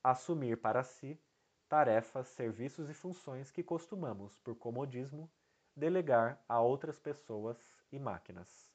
assumir 0.03 0.57
para 0.57 0.83
si 0.83 1.19
tarefas, 1.67 2.27
serviços 2.27 2.89
e 2.89 2.93
funções 2.93 3.49
que 3.49 3.63
costumamos, 3.63 4.37
por 4.39 4.55
comodismo, 4.55 5.31
delegar 5.75 6.39
a 6.47 6.61
outras 6.61 6.99
pessoas 6.99 7.57
e 7.91 7.99
máquinas. 7.99 8.71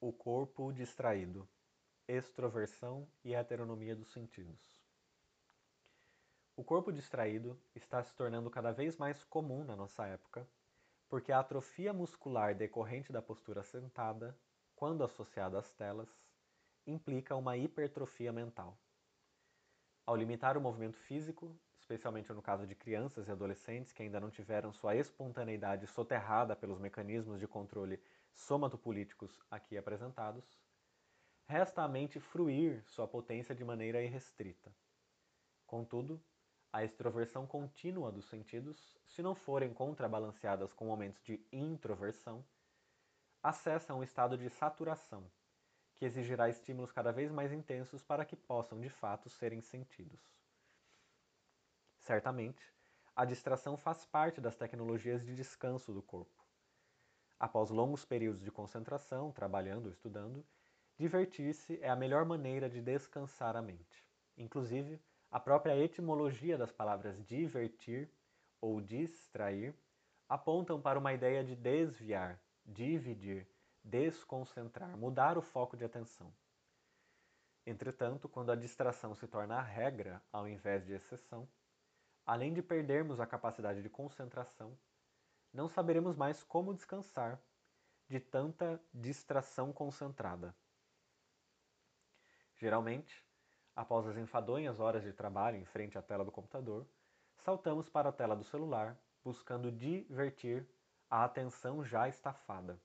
O 0.00 0.12
corpo 0.12 0.70
distraído, 0.72 1.48
extroversão 2.06 3.10
e 3.24 3.34
heteronomia 3.34 3.96
dos 3.96 4.12
sentidos. 4.12 4.60
O 6.54 6.62
corpo 6.62 6.92
distraído 6.92 7.60
está 7.74 8.02
se 8.02 8.14
tornando 8.14 8.50
cada 8.50 8.72
vez 8.72 8.96
mais 8.96 9.24
comum 9.24 9.64
na 9.64 9.74
nossa 9.74 10.06
época, 10.06 10.48
porque 11.08 11.32
a 11.32 11.40
atrofia 11.40 11.92
muscular 11.92 12.54
decorrente 12.54 13.12
da 13.12 13.22
postura 13.22 13.62
sentada, 13.62 14.38
quando 14.76 15.02
associada 15.02 15.58
às 15.58 15.72
telas, 15.72 16.08
implica 16.86 17.34
uma 17.34 17.56
hipertrofia 17.56 18.32
mental. 18.32 18.78
Ao 20.06 20.16
limitar 20.16 20.56
o 20.56 20.60
movimento 20.60 20.98
físico, 20.98 21.58
especialmente 21.78 22.32
no 22.32 22.42
caso 22.42 22.66
de 22.66 22.74
crianças 22.74 23.28
e 23.28 23.30
adolescentes 23.30 23.92
que 23.92 24.02
ainda 24.02 24.20
não 24.20 24.30
tiveram 24.30 24.72
sua 24.72 24.94
espontaneidade 24.96 25.86
soterrada 25.86 26.54
pelos 26.54 26.78
mecanismos 26.78 27.40
de 27.40 27.46
controle 27.46 28.00
somatopolíticos 28.34 29.40
aqui 29.50 29.76
apresentados, 29.76 30.44
resta 31.46 31.82
à 31.82 31.88
mente 31.88 32.20
fruir 32.20 32.82
sua 32.86 33.08
potência 33.08 33.54
de 33.54 33.64
maneira 33.64 34.02
irrestrita. 34.02 34.74
Contudo, 35.66 36.22
a 36.72 36.84
extroversão 36.84 37.46
contínua 37.46 38.12
dos 38.12 38.26
sentidos, 38.26 38.98
se 39.06 39.22
não 39.22 39.34
forem 39.34 39.72
contrabalanceadas 39.72 40.72
com 40.72 40.86
momentos 40.86 41.22
de 41.22 41.40
introversão, 41.52 42.44
acessam 43.42 43.98
um 43.98 44.02
estado 44.02 44.36
de 44.36 44.50
saturação, 44.50 45.30
que 45.96 46.04
exigirá 46.04 46.48
estímulos 46.48 46.92
cada 46.92 47.12
vez 47.12 47.30
mais 47.32 47.52
intensos 47.52 48.02
para 48.02 48.24
que 48.24 48.36
possam 48.36 48.80
de 48.80 48.88
fato 48.88 49.30
serem 49.30 49.60
sentidos. 49.60 50.20
Certamente, 51.98 52.62
a 53.14 53.24
distração 53.24 53.76
faz 53.76 54.04
parte 54.04 54.40
das 54.40 54.56
tecnologias 54.56 55.24
de 55.24 55.34
descanso 55.34 55.92
do 55.92 56.02
corpo. 56.02 56.44
Após 57.38 57.70
longos 57.70 58.04
períodos 58.04 58.42
de 58.42 58.50
concentração, 58.50 59.32
trabalhando 59.32 59.86
ou 59.86 59.90
estudando, 59.90 60.46
divertir-se 60.96 61.78
é 61.80 61.88
a 61.88 61.96
melhor 61.96 62.24
maneira 62.24 62.68
de 62.68 62.80
descansar 62.80 63.56
a 63.56 63.62
mente. 63.62 64.04
Inclusive, 64.36 65.00
a 65.30 65.38
própria 65.38 65.76
etimologia 65.76 66.56
das 66.56 66.72
palavras 66.72 67.22
divertir 67.26 68.10
ou 68.60 68.80
distrair 68.80 69.74
apontam 70.28 70.80
para 70.80 70.98
uma 70.98 71.12
ideia 71.12 71.44
de 71.44 71.54
desviar, 71.54 72.40
dividir, 72.64 73.46
desconcentrar, 73.82 74.96
mudar 74.96 75.38
o 75.38 75.42
foco 75.42 75.76
de 75.76 75.84
atenção. 75.84 76.32
Entretanto, 77.66 78.28
quando 78.28 78.50
a 78.50 78.56
distração 78.56 79.14
se 79.14 79.26
torna 79.26 79.56
a 79.56 79.62
regra 79.62 80.22
ao 80.32 80.48
invés 80.48 80.84
de 80.86 80.94
exceção, 80.94 81.48
além 82.24 82.52
de 82.52 82.62
perdermos 82.62 83.20
a 83.20 83.26
capacidade 83.26 83.82
de 83.82 83.90
concentração, 83.90 84.78
não 85.52 85.68
saberemos 85.68 86.16
mais 86.16 86.42
como 86.42 86.74
descansar 86.74 87.40
de 88.08 88.20
tanta 88.20 88.80
distração 88.92 89.72
concentrada. 89.72 90.54
Geralmente, 92.56 93.24
Após 93.78 94.08
as 94.08 94.16
enfadonhas 94.16 94.80
horas 94.80 95.04
de 95.04 95.12
trabalho 95.12 95.56
em 95.56 95.64
frente 95.64 95.96
à 95.96 96.02
tela 96.02 96.24
do 96.24 96.32
computador, 96.32 96.84
saltamos 97.36 97.88
para 97.88 98.08
a 98.08 98.12
tela 98.12 98.34
do 98.34 98.42
celular, 98.42 98.98
buscando 99.22 99.70
divertir 99.70 100.66
a 101.08 101.22
atenção 101.22 101.84
já 101.84 102.08
estafada. 102.08 102.76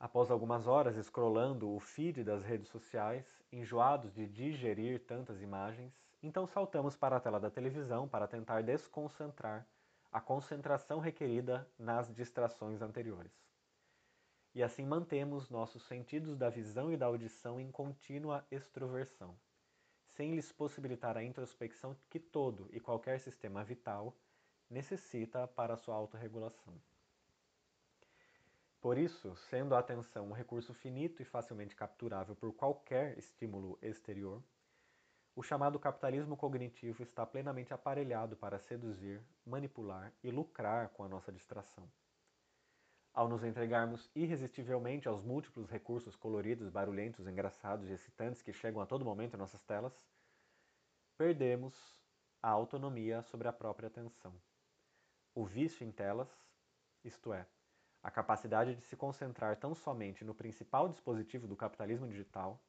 Após 0.00 0.32
algumas 0.32 0.66
horas 0.66 0.96
scrollando 1.06 1.72
o 1.72 1.78
feed 1.78 2.24
das 2.24 2.42
redes 2.42 2.66
sociais, 2.66 3.24
enjoados 3.52 4.12
de 4.12 4.26
digerir 4.26 5.06
tantas 5.06 5.40
imagens, 5.40 5.96
então 6.20 6.44
saltamos 6.44 6.96
para 6.96 7.16
a 7.16 7.20
tela 7.20 7.38
da 7.38 7.48
televisão 7.48 8.08
para 8.08 8.26
tentar 8.26 8.64
desconcentrar 8.64 9.64
a 10.10 10.20
concentração 10.20 10.98
requerida 10.98 11.70
nas 11.78 12.12
distrações 12.12 12.82
anteriores. 12.82 13.46
E 14.56 14.62
assim 14.62 14.86
mantemos 14.86 15.50
nossos 15.50 15.82
sentidos 15.82 16.34
da 16.34 16.48
visão 16.48 16.90
e 16.90 16.96
da 16.96 17.04
audição 17.04 17.60
em 17.60 17.70
contínua 17.70 18.42
extroversão, 18.50 19.36
sem 20.06 20.34
lhes 20.34 20.50
possibilitar 20.50 21.14
a 21.14 21.22
introspecção 21.22 21.94
que 22.08 22.18
todo 22.18 22.66
e 22.72 22.80
qualquer 22.80 23.20
sistema 23.20 23.62
vital 23.62 24.16
necessita 24.70 25.46
para 25.46 25.76
sua 25.76 25.94
autorregulação. 25.94 26.72
Por 28.80 28.96
isso, 28.96 29.36
sendo 29.50 29.74
a 29.74 29.78
atenção 29.78 30.30
um 30.30 30.32
recurso 30.32 30.72
finito 30.72 31.20
e 31.20 31.26
facilmente 31.26 31.76
capturável 31.76 32.34
por 32.34 32.50
qualquer 32.54 33.18
estímulo 33.18 33.78
exterior, 33.82 34.42
o 35.34 35.42
chamado 35.42 35.78
capitalismo 35.78 36.34
cognitivo 36.34 37.02
está 37.02 37.26
plenamente 37.26 37.74
aparelhado 37.74 38.34
para 38.34 38.58
seduzir, 38.58 39.20
manipular 39.44 40.14
e 40.24 40.30
lucrar 40.30 40.88
com 40.88 41.04
a 41.04 41.08
nossa 41.08 41.30
distração. 41.30 41.86
Ao 43.16 43.26
nos 43.26 43.42
entregarmos 43.42 44.10
irresistivelmente 44.14 45.08
aos 45.08 45.22
múltiplos 45.22 45.70
recursos 45.70 46.14
coloridos, 46.14 46.68
barulhentos, 46.68 47.26
engraçados 47.26 47.88
e 47.88 47.92
excitantes 47.94 48.42
que 48.42 48.52
chegam 48.52 48.78
a 48.82 48.84
todo 48.84 49.06
momento 49.06 49.32
em 49.32 49.38
nossas 49.38 49.62
telas, 49.62 50.06
perdemos 51.16 51.74
a 52.42 52.50
autonomia 52.50 53.22
sobre 53.22 53.48
a 53.48 53.52
própria 53.54 53.86
atenção. 53.86 54.34
O 55.34 55.46
vício 55.46 55.82
em 55.82 55.90
telas, 55.90 56.28
isto 57.02 57.32
é, 57.32 57.46
a 58.02 58.10
capacidade 58.10 58.74
de 58.74 58.82
se 58.82 58.94
concentrar 58.98 59.56
tão 59.56 59.74
somente 59.74 60.22
no 60.22 60.34
principal 60.34 60.86
dispositivo 60.86 61.48
do 61.48 61.56
capitalismo 61.56 62.06
digital, 62.06 62.62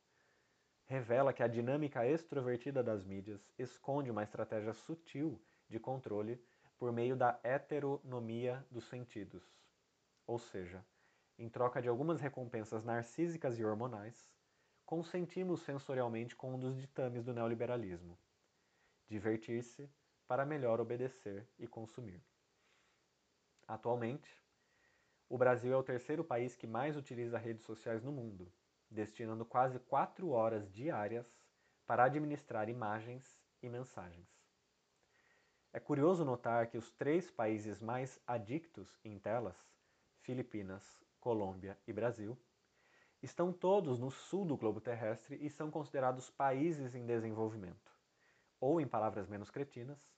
revela 0.85 1.33
que 1.33 1.43
a 1.43 1.47
dinâmica 1.49 2.07
extrovertida 2.07 2.81
das 2.81 3.03
mídias 3.03 3.51
esconde 3.59 4.09
uma 4.09 4.23
estratégia 4.23 4.71
sutil 4.71 5.41
de 5.67 5.77
controle 5.77 6.41
por 6.77 6.93
meio 6.93 7.17
da 7.17 7.37
heteronomia 7.43 8.65
dos 8.71 8.85
sentidos 8.85 9.56
ou 10.27 10.37
seja, 10.37 10.85
em 11.39 11.49
troca 11.49 11.81
de 11.81 11.87
algumas 11.87 12.19
recompensas 12.19 12.83
narcísicas 12.83 13.57
e 13.57 13.63
hormonais, 13.63 14.29
consentimos 14.85 15.61
sensorialmente 15.61 16.35
com 16.35 16.53
um 16.53 16.59
dos 16.59 16.75
ditames 16.75 17.23
do 17.23 17.33
neoliberalismo: 17.33 18.19
divertir-se 19.07 19.89
para 20.27 20.45
melhor 20.45 20.81
obedecer 20.81 21.47
e 21.57 21.65
consumir. 21.65 22.21
Atualmente, 23.65 24.29
o 25.29 25.37
Brasil 25.37 25.73
é 25.73 25.77
o 25.77 25.83
terceiro 25.83 26.23
país 26.23 26.55
que 26.55 26.67
mais 26.67 26.97
utiliza 26.97 27.37
redes 27.37 27.63
sociais 27.63 28.03
no 28.03 28.11
mundo, 28.11 28.51
destinando 28.89 29.45
quase 29.45 29.79
quatro 29.79 30.29
horas 30.29 30.71
diárias 30.71 31.27
para 31.85 32.03
administrar 32.03 32.69
imagens 32.69 33.41
e 33.61 33.69
mensagens. 33.69 34.29
É 35.71 35.79
curioso 35.79 36.25
notar 36.25 36.67
que 36.67 36.77
os 36.77 36.91
três 36.91 37.29
países 37.29 37.81
mais 37.81 38.19
adictos 38.25 38.99
em 39.03 39.19
telas 39.19 39.55
Filipinas, 40.27 40.83
Colômbia 41.21 41.79
e 41.87 41.93
Brasil, 41.93 42.37
estão 43.23 43.53
todos 43.53 43.97
no 43.97 44.11
sul 44.11 44.43
do 44.43 44.57
globo 44.57 44.81
terrestre 44.81 45.37
e 45.39 45.49
são 45.49 45.71
considerados 45.71 46.29
países 46.29 46.93
em 46.93 47.05
desenvolvimento. 47.05 47.93
Ou, 48.59 48.81
em 48.81 48.85
palavras 48.85 49.29
menos 49.29 49.49
cretinas, 49.49 50.11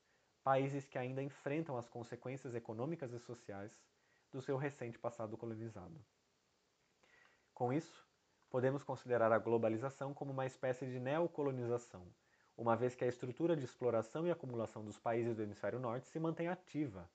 países 0.43 0.87
que 0.87 0.97
ainda 0.97 1.21
enfrentam 1.21 1.77
as 1.77 1.87
consequências 1.87 2.55
econômicas 2.55 3.13
e 3.13 3.19
sociais 3.19 3.71
do 4.31 4.41
seu 4.41 4.57
recente 4.57 4.97
passado 4.97 5.37
colonizado. 5.37 6.03
Com 7.53 7.71
isso, 7.71 8.03
podemos 8.49 8.83
considerar 8.83 9.31
a 9.31 9.37
globalização 9.37 10.11
como 10.11 10.31
uma 10.31 10.47
espécie 10.47 10.87
de 10.87 10.99
neocolonização, 10.99 12.03
uma 12.57 12.75
vez 12.75 12.95
que 12.95 13.03
a 13.03 13.07
estrutura 13.07 13.55
de 13.55 13.63
exploração 13.63 14.25
e 14.25 14.31
acumulação 14.31 14.83
dos 14.83 14.97
países 14.97 15.35
do 15.35 15.43
hemisfério 15.43 15.77
norte 15.77 16.07
se 16.07 16.19
mantém 16.19 16.47
ativa 16.47 17.07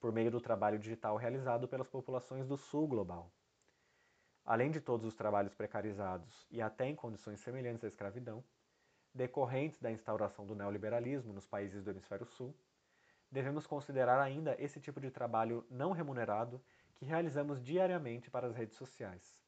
por 0.00 0.12
meio 0.12 0.30
do 0.30 0.40
trabalho 0.40 0.78
digital 0.78 1.16
realizado 1.16 1.66
pelas 1.66 1.88
populações 1.88 2.46
do 2.46 2.56
sul 2.56 2.86
global. 2.86 3.32
Além 4.44 4.70
de 4.70 4.80
todos 4.80 5.06
os 5.06 5.14
trabalhos 5.14 5.54
precarizados 5.54 6.46
e 6.50 6.62
até 6.62 6.86
em 6.86 6.94
condições 6.94 7.40
semelhantes 7.40 7.84
à 7.84 7.88
escravidão, 7.88 8.42
decorrentes 9.12 9.80
da 9.80 9.90
instauração 9.90 10.46
do 10.46 10.54
neoliberalismo 10.54 11.32
nos 11.32 11.46
países 11.46 11.82
do 11.82 11.90
hemisfério 11.90 12.24
sul, 12.24 12.54
devemos 13.30 13.66
considerar 13.66 14.20
ainda 14.20 14.56
esse 14.58 14.80
tipo 14.80 15.00
de 15.00 15.10
trabalho 15.10 15.66
não 15.70 15.92
remunerado 15.92 16.62
que 16.94 17.04
realizamos 17.04 17.62
diariamente 17.62 18.30
para 18.30 18.46
as 18.46 18.54
redes 18.54 18.76
sociais, 18.76 19.40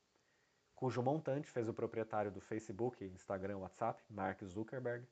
cujo 0.75 1.03
montante 1.03 1.51
fez 1.51 1.69
o 1.69 1.75
proprietário 1.75 2.31
do 2.31 2.41
Facebook, 2.41 3.05
Instagram, 3.05 3.59
WhatsApp, 3.59 4.03
Mark 4.09 4.43
Zuckerberg, 4.45 5.07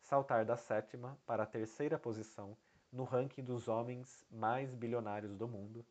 saltar 0.00 0.44
da 0.44 0.56
sétima 0.56 1.18
para 1.26 1.44
a 1.44 1.46
terceira 1.46 1.98
posição 1.98 2.56
no 2.92 3.04
ranking 3.04 3.42
dos 3.42 3.68
homens 3.68 4.24
mais 4.30 4.74
bilionários 4.74 5.34
do 5.34 5.48
mundo 5.48 5.84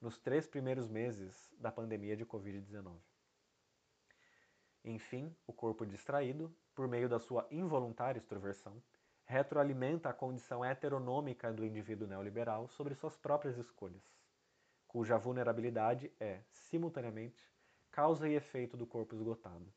nos 0.00 0.18
três 0.18 0.46
primeiros 0.46 0.88
meses 0.88 1.54
da 1.56 1.70
pandemia 1.70 2.16
de 2.16 2.26
Covid-19. 2.26 2.98
Enfim, 4.84 5.34
o 5.46 5.52
corpo 5.52 5.86
distraído, 5.86 6.54
por 6.74 6.88
meio 6.88 7.08
da 7.08 7.18
sua 7.18 7.46
involuntária 7.50 8.18
extroversão, 8.18 8.82
retroalimenta 9.24 10.08
a 10.08 10.14
condição 10.14 10.64
heteronômica 10.64 11.52
do 11.52 11.64
indivíduo 11.64 12.08
neoliberal 12.08 12.66
sobre 12.68 12.94
suas 12.94 13.16
próprias 13.16 13.58
escolhas, 13.58 14.02
cuja 14.86 15.18
vulnerabilidade 15.18 16.10
é, 16.18 16.40
simultaneamente, 16.50 17.42
causa 17.90 18.28
e 18.28 18.34
efeito 18.34 18.76
do 18.76 18.86
corpo 18.86 19.14
esgotado. 19.14 19.72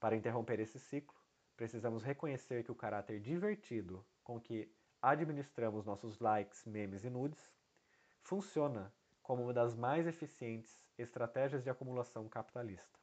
Para 0.00 0.16
interromper 0.16 0.58
esse 0.60 0.80
ciclo, 0.80 1.16
precisamos 1.56 2.02
reconhecer 2.02 2.64
que 2.64 2.72
o 2.72 2.74
caráter 2.74 3.20
divertido 3.20 4.04
com 4.24 4.40
que 4.40 4.74
administramos 5.02 5.84
nossos 5.84 6.18
likes, 6.18 6.64
memes 6.66 7.04
e 7.04 7.10
nudes 7.10 7.52
funciona 8.22 8.92
como 9.22 9.42
uma 9.44 9.52
das 9.52 9.74
mais 9.74 10.06
eficientes 10.06 10.78
estratégias 10.98 11.62
de 11.62 11.70
acumulação 11.70 12.28
capitalista. 12.28 12.98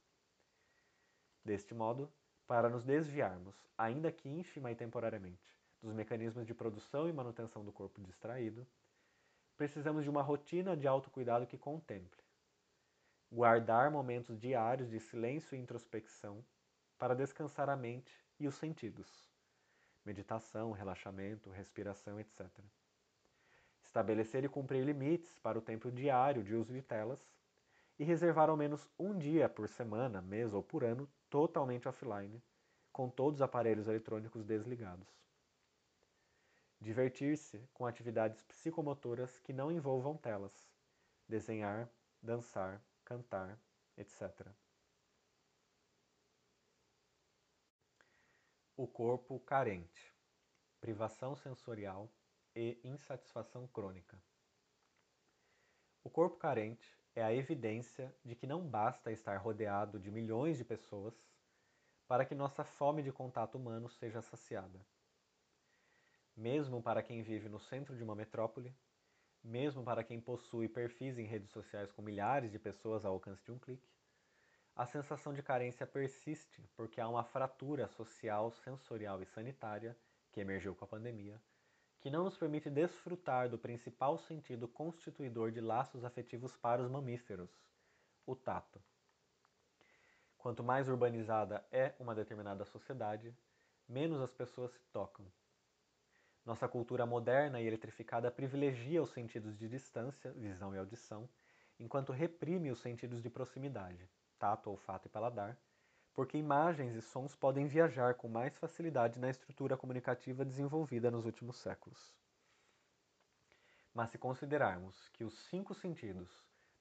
Deste 1.43 1.73
modo, 1.73 2.12
para 2.45 2.69
nos 2.69 2.83
desviarmos, 2.83 3.55
ainda 3.77 4.12
que 4.12 4.29
ínfima 4.29 4.71
e 4.71 4.75
temporariamente, 4.75 5.57
dos 5.81 5.93
mecanismos 5.93 6.45
de 6.45 6.53
produção 6.53 7.07
e 7.07 7.13
manutenção 7.13 7.63
do 7.63 7.71
corpo 7.71 8.01
distraído, 8.01 8.67
precisamos 9.55 10.03
de 10.03 10.10
uma 10.10 10.21
rotina 10.21 10.75
de 10.75 10.88
autocuidado 10.88 11.47
que 11.47 11.57
contemple. 11.57 12.23
Guardar 13.31 13.91
momentos 13.91 14.39
diários 14.39 14.89
de 14.89 14.99
silêncio 14.99 15.55
e 15.55 15.60
introspecção 15.60 16.43
para 16.97 17.15
descansar 17.15 17.69
a 17.69 17.75
mente 17.75 18.13
e 18.39 18.47
os 18.47 18.55
sentidos. 18.55 19.27
Meditação, 20.08 20.72
relaxamento, 20.72 21.50
respiração, 21.50 22.17
etc. 22.17 22.48
Estabelecer 23.84 24.41
e 24.46 24.48
cumprir 24.48 24.86
limites 24.86 25.38
para 25.39 25.60
o 25.60 25.62
tempo 25.62 25.91
diário 25.91 26.46
de 26.46 26.56
uso 26.56 26.72
de 26.72 26.82
telas 26.82 27.20
e 28.00 28.06
reservar 28.06 28.50
ao 28.50 28.56
menos 28.56 28.88
um 28.98 29.17
dia 29.17 29.50
por 29.50 29.67
semana, 29.67 30.22
mês 30.22 30.54
ou 30.54 30.63
por 30.63 30.86
ano 30.86 31.10
totalmente 31.30 31.89
offline, 31.89 32.41
com 32.89 33.10
todos 33.10 33.39
os 33.39 33.41
aparelhos 33.41 33.89
eletrônicos 33.89 34.46
desligados. 34.46 35.10
Divertir-se 36.80 37.60
com 37.74 37.86
atividades 37.86 38.41
psicomotoras 38.43 39.38
que 39.39 39.52
não 39.52 39.70
envolvam 39.70 40.15
telas, 40.15 40.72
desenhar, 41.28 41.89
dançar, 42.22 42.82
cantar, 43.04 43.60
etc. 43.98 44.48
O 48.80 48.86
corpo 48.86 49.40
carente, 49.40 50.13
privação 50.80 51.36
sensorial 51.36 52.08
e 52.56 52.80
insatisfação 52.84 53.66
crônica. 53.66 54.22
O 56.04 56.12
corpo 56.12 56.38
carente 56.38 56.88
é 57.16 57.24
a 57.24 57.34
evidência 57.34 58.16
de 58.24 58.36
que 58.36 58.46
não 58.46 58.62
basta 58.70 59.12
estar 59.12 59.36
rodeado 59.38 60.00
de 60.00 60.12
milhões 60.12 60.60
de 60.60 60.63
pessoas 60.63 61.16
para 62.08 62.24
que 62.24 62.36
nossa 62.36 62.63
fome 62.63 63.02
de 63.02 63.12
contato 63.12 63.56
humano 63.56 63.90
seja 63.90 64.22
saciada. 64.22 64.80
Mesmo 66.36 66.80
para 66.80 67.02
quem 67.02 67.24
vive 67.24 67.50
no 67.50 67.60
centro 67.60 67.98
de 67.98 68.04
uma 68.04 68.13
metrópole, 68.13 68.72
mesmo 69.44 69.84
para 69.84 70.04
quem 70.04 70.22
possui 70.22 70.70
perfis 70.70 71.18
em 71.18 71.26
redes 71.26 71.50
sociais 71.50 71.92
com 71.92 72.04
milhares 72.04 72.52
de 72.52 72.60
pessoas 72.60 73.04
ao 73.06 73.13
alcance 73.13 73.44
de 73.44 73.52
um 73.52 73.58
clique, 73.58 73.90
a 74.78 74.86
sensação 74.86 75.34
de 75.34 75.42
carência 75.42 75.88
persiste 75.88 76.62
porque 76.76 77.02
há 77.02 77.10
uma 77.10 77.24
fratura 77.24 77.88
social, 77.88 78.52
sensorial 78.52 79.20
e 79.24 79.26
sanitária 79.26 79.98
que 80.32 80.40
emergiu 80.40 80.76
com 80.76 80.86
a 80.86 80.88
pandemia, 80.88 81.42
que 82.00 82.12
não 82.12 82.24
nos 82.24 82.38
permite 82.38 82.70
desfrutar 82.70 83.50
do 83.50 83.58
principal 83.58 84.20
sentido 84.20 84.68
constituidor 84.68 85.52
de 85.52 85.60
laços 85.60 86.06
afetivos 86.06 86.56
para 86.56 86.80
os 86.80 86.92
mamíferos, 86.92 87.50
o 88.24 88.36
tato. 88.36 88.80
Quanto 90.38 90.63
mais 90.63 90.88
urbanizada 90.88 91.66
é 91.72 91.96
uma 92.00 92.13
determinada 92.13 92.63
sociedade, 92.63 93.36
menos 93.90 94.22
as 94.22 94.32
pessoas 94.32 94.72
se 94.74 94.86
tocam. 94.94 95.26
Nossa 96.46 96.68
cultura 96.68 97.04
moderna 97.04 97.60
e 97.60 97.66
eletrificada 97.66 98.30
privilegia 98.30 99.02
os 99.02 99.10
sentidos 99.10 99.58
de 99.58 99.68
distância, 99.68 100.32
visão 100.34 100.76
e 100.76 100.78
audição, 100.78 101.28
enquanto 101.80 102.13
reprime 102.13 102.70
os 102.70 102.80
sentidos 102.80 103.24
de 103.24 103.30
proximidade, 103.30 104.08
tato, 104.38 104.69
olfato 104.69 105.08
e 105.08 105.12
paladar, 105.12 105.58
porque 106.13 106.38
imagens 106.38 106.95
e 106.95 107.02
sons 107.02 107.36
podem 107.36 107.67
viajar 107.67 108.15
com 108.15 108.28
mais 108.28 108.58
facilidade 108.58 109.19
na 109.19 109.30
estrutura 109.30 109.78
comunicativa 109.78 110.43
desenvolvida 110.43 111.12
nos 111.12 111.26
últimos 111.26 111.58
séculos. 111.58 112.15
Mas 113.93 114.10
se 114.10 114.17
considerarmos 114.17 115.10
que 115.10 115.23
os 115.23 115.38
cinco 115.47 115.73
sentidos 115.73 116.30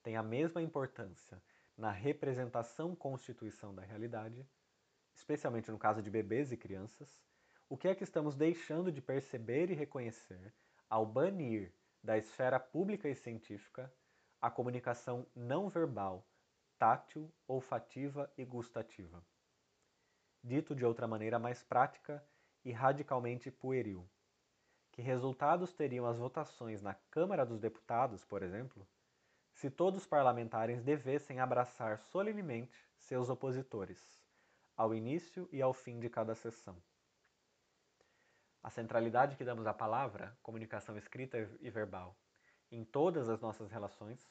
têm 0.02 0.16
a 0.16 0.22
mesma 0.22 0.62
importância 0.62 1.42
na 1.76 1.90
representação 1.90 2.94
constituição 2.94 3.74
da 3.74 3.82
realidade, 3.82 4.46
especialmente 5.14 5.70
no 5.70 5.78
caso 5.78 6.02
de 6.02 6.10
bebês 6.10 6.52
e 6.52 6.56
crianças, 6.56 7.22
o 7.68 7.76
que 7.76 7.88
é 7.88 7.94
que 7.94 8.04
estamos 8.04 8.36
deixando 8.36 8.92
de 8.92 9.02
perceber 9.02 9.70
e 9.70 9.74
reconhecer 9.74 10.54
ao 10.88 11.04
banir 11.04 11.72
da 12.02 12.16
esfera 12.16 12.60
pública 12.60 13.08
e 13.08 13.14
científica 13.14 13.92
a 14.40 14.50
comunicação 14.50 15.26
não 15.34 15.68
verbal, 15.68 16.24
tátil, 16.78 17.32
olfativa 17.48 18.30
e 18.36 18.44
gustativa? 18.44 19.24
Dito 20.42 20.74
de 20.74 20.84
outra 20.84 21.06
maneira 21.06 21.38
mais 21.38 21.62
prática 21.62 22.24
e 22.64 22.72
radicalmente 22.72 23.50
pueril. 23.50 24.08
Que 24.92 25.02
resultados 25.02 25.72
teriam 25.72 26.06
as 26.06 26.18
votações 26.18 26.82
na 26.82 26.94
Câmara 27.10 27.44
dos 27.44 27.60
Deputados, 27.60 28.24
por 28.24 28.42
exemplo, 28.42 28.86
se 29.52 29.70
todos 29.70 30.02
os 30.02 30.06
parlamentares 30.06 30.82
devessem 30.82 31.40
abraçar 31.40 31.98
solenemente 31.98 32.86
seus 32.98 33.30
opositores, 33.30 34.20
ao 34.76 34.94
início 34.94 35.48
e 35.50 35.62
ao 35.62 35.72
fim 35.72 35.98
de 35.98 36.10
cada 36.10 36.34
sessão. 36.34 36.76
A 38.62 38.68
centralidade 38.68 39.36
que 39.36 39.44
damos 39.44 39.66
à 39.66 39.72
palavra, 39.72 40.36
comunicação 40.42 40.96
escrita 40.96 41.38
e 41.60 41.70
verbal, 41.70 42.16
em 42.70 42.84
todas 42.84 43.28
as 43.28 43.40
nossas 43.40 43.70
relações, 43.70 44.28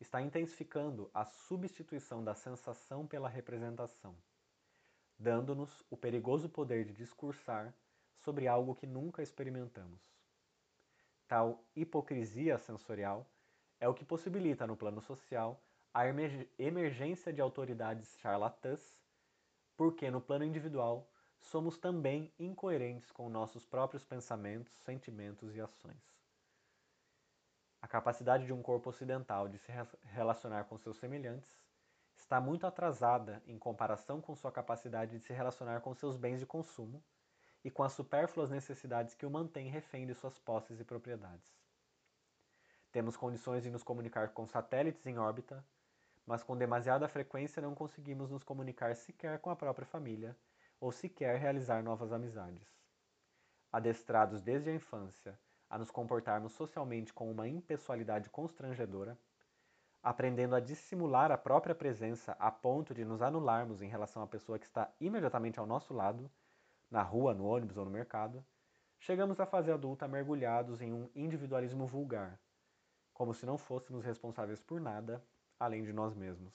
está 0.00 0.22
intensificando 0.22 1.10
a 1.12 1.24
substituição 1.24 2.22
da 2.22 2.34
sensação 2.34 3.06
pela 3.06 3.28
representação, 3.28 4.16
dando-nos 5.18 5.84
o 5.90 5.96
perigoso 5.96 6.48
poder 6.48 6.84
de 6.84 6.92
discursar 6.92 7.74
sobre 8.16 8.46
algo 8.46 8.74
que 8.74 8.86
nunca 8.86 9.22
experimentamos. 9.22 10.00
Tal 11.26 11.64
hipocrisia 11.74 12.58
sensorial 12.58 13.28
é 13.80 13.88
o 13.88 13.94
que 13.94 14.04
possibilita 14.04 14.66
no 14.66 14.76
plano 14.76 15.00
social 15.00 15.62
a 15.92 16.04
emergência 16.58 17.32
de 17.32 17.40
autoridades 17.40 18.16
charlatãs, 18.18 18.98
porque 19.76 20.10
no 20.10 20.20
plano 20.20 20.44
individual 20.44 21.10
somos 21.40 21.78
também 21.78 22.32
incoerentes 22.38 23.10
com 23.10 23.28
nossos 23.28 23.64
próprios 23.64 24.04
pensamentos, 24.04 24.72
sentimentos 24.84 25.54
e 25.54 25.60
ações. 25.60 26.17
A 27.80 27.86
capacidade 27.86 28.44
de 28.44 28.52
um 28.52 28.60
corpo 28.60 28.90
ocidental 28.90 29.48
de 29.48 29.58
se 29.58 29.72
relacionar 30.04 30.64
com 30.64 30.76
seus 30.76 30.96
semelhantes 30.98 31.48
está 32.16 32.40
muito 32.40 32.66
atrasada 32.66 33.40
em 33.46 33.58
comparação 33.58 34.20
com 34.20 34.34
sua 34.34 34.50
capacidade 34.50 35.18
de 35.18 35.24
se 35.24 35.32
relacionar 35.32 35.80
com 35.80 35.94
seus 35.94 36.16
bens 36.16 36.40
de 36.40 36.46
consumo 36.46 37.02
e 37.64 37.70
com 37.70 37.82
as 37.82 37.92
supérfluas 37.92 38.50
necessidades 38.50 39.14
que 39.14 39.24
o 39.24 39.30
mantêm 39.30 39.68
refém 39.68 40.06
de 40.06 40.14
suas 40.14 40.38
posses 40.38 40.80
e 40.80 40.84
propriedades. 40.84 41.56
Temos 42.90 43.16
condições 43.16 43.62
de 43.62 43.70
nos 43.70 43.82
comunicar 43.82 44.30
com 44.30 44.46
satélites 44.46 45.06
em 45.06 45.18
órbita, 45.18 45.64
mas 46.26 46.42
com 46.42 46.56
demasiada 46.56 47.08
frequência 47.08 47.62
não 47.62 47.74
conseguimos 47.74 48.30
nos 48.30 48.42
comunicar 48.42 48.96
sequer 48.96 49.38
com 49.38 49.50
a 49.50 49.56
própria 49.56 49.86
família 49.86 50.36
ou 50.80 50.90
sequer 50.90 51.38
realizar 51.38 51.82
novas 51.82 52.12
amizades. 52.12 52.66
Adestrados 53.70 54.42
desde 54.42 54.70
a 54.70 54.74
infância 54.74 55.38
a 55.68 55.78
nos 55.78 55.90
comportarmos 55.90 56.52
socialmente 56.52 57.12
com 57.12 57.30
uma 57.30 57.48
impessoalidade 57.48 58.30
constrangedora, 58.30 59.18
aprendendo 60.02 60.54
a 60.54 60.60
dissimular 60.60 61.30
a 61.30 61.38
própria 61.38 61.74
presença 61.74 62.32
a 62.38 62.50
ponto 62.50 62.94
de 62.94 63.04
nos 63.04 63.20
anularmos 63.20 63.82
em 63.82 63.88
relação 63.88 64.22
à 64.22 64.26
pessoa 64.26 64.58
que 64.58 64.66
está 64.66 64.90
imediatamente 65.00 65.58
ao 65.58 65.66
nosso 65.66 65.92
lado, 65.92 66.30
na 66.90 67.02
rua, 67.02 67.34
no 67.34 67.44
ônibus 67.44 67.76
ou 67.76 67.84
no 67.84 67.90
mercado, 67.90 68.44
chegamos 68.98 69.38
à 69.40 69.46
fase 69.46 69.70
adulta 69.70 70.08
mergulhados 70.08 70.80
em 70.80 70.92
um 70.92 71.10
individualismo 71.14 71.86
vulgar, 71.86 72.40
como 73.12 73.34
se 73.34 73.44
não 73.44 73.58
fôssemos 73.58 74.04
responsáveis 74.04 74.60
por 74.60 74.80
nada 74.80 75.22
além 75.58 75.82
de 75.82 75.92
nós 75.92 76.14
mesmos. 76.14 76.54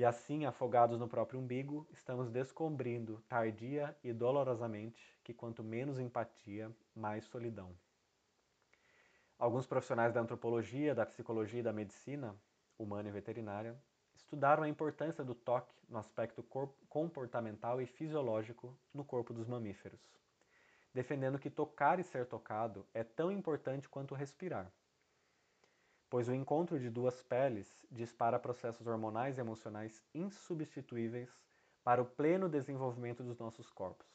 E 0.00 0.04
assim, 0.06 0.46
afogados 0.46 0.98
no 0.98 1.06
próprio 1.06 1.38
umbigo, 1.38 1.86
estamos 1.92 2.30
descobrindo, 2.30 3.22
tardia 3.28 3.94
e 4.02 4.14
dolorosamente, 4.14 5.14
que 5.22 5.34
quanto 5.34 5.62
menos 5.62 5.98
empatia, 5.98 6.74
mais 6.94 7.26
solidão. 7.26 7.76
Alguns 9.38 9.66
profissionais 9.66 10.14
da 10.14 10.22
antropologia, 10.22 10.94
da 10.94 11.04
psicologia 11.04 11.60
e 11.60 11.62
da 11.62 11.70
medicina, 11.70 12.34
humana 12.78 13.10
e 13.10 13.12
veterinária, 13.12 13.78
estudaram 14.14 14.62
a 14.62 14.68
importância 14.70 15.22
do 15.22 15.34
toque 15.34 15.74
no 15.86 15.98
aspecto 15.98 16.42
comportamental 16.88 17.78
e 17.82 17.84
fisiológico 17.84 18.74
no 18.94 19.04
corpo 19.04 19.34
dos 19.34 19.46
mamíferos, 19.46 20.00
defendendo 20.94 21.38
que 21.38 21.50
tocar 21.50 22.00
e 22.00 22.04
ser 22.04 22.24
tocado 22.24 22.88
é 22.94 23.04
tão 23.04 23.30
importante 23.30 23.86
quanto 23.86 24.14
respirar 24.14 24.72
pois 26.10 26.28
o 26.28 26.34
encontro 26.34 26.78
de 26.80 26.90
duas 26.90 27.22
peles 27.22 27.86
dispara 27.88 28.36
processos 28.36 28.84
hormonais 28.84 29.38
e 29.38 29.40
emocionais 29.40 30.02
insubstituíveis 30.12 31.30
para 31.84 32.02
o 32.02 32.04
pleno 32.04 32.48
desenvolvimento 32.48 33.22
dos 33.22 33.38
nossos 33.38 33.70
corpos. 33.70 34.08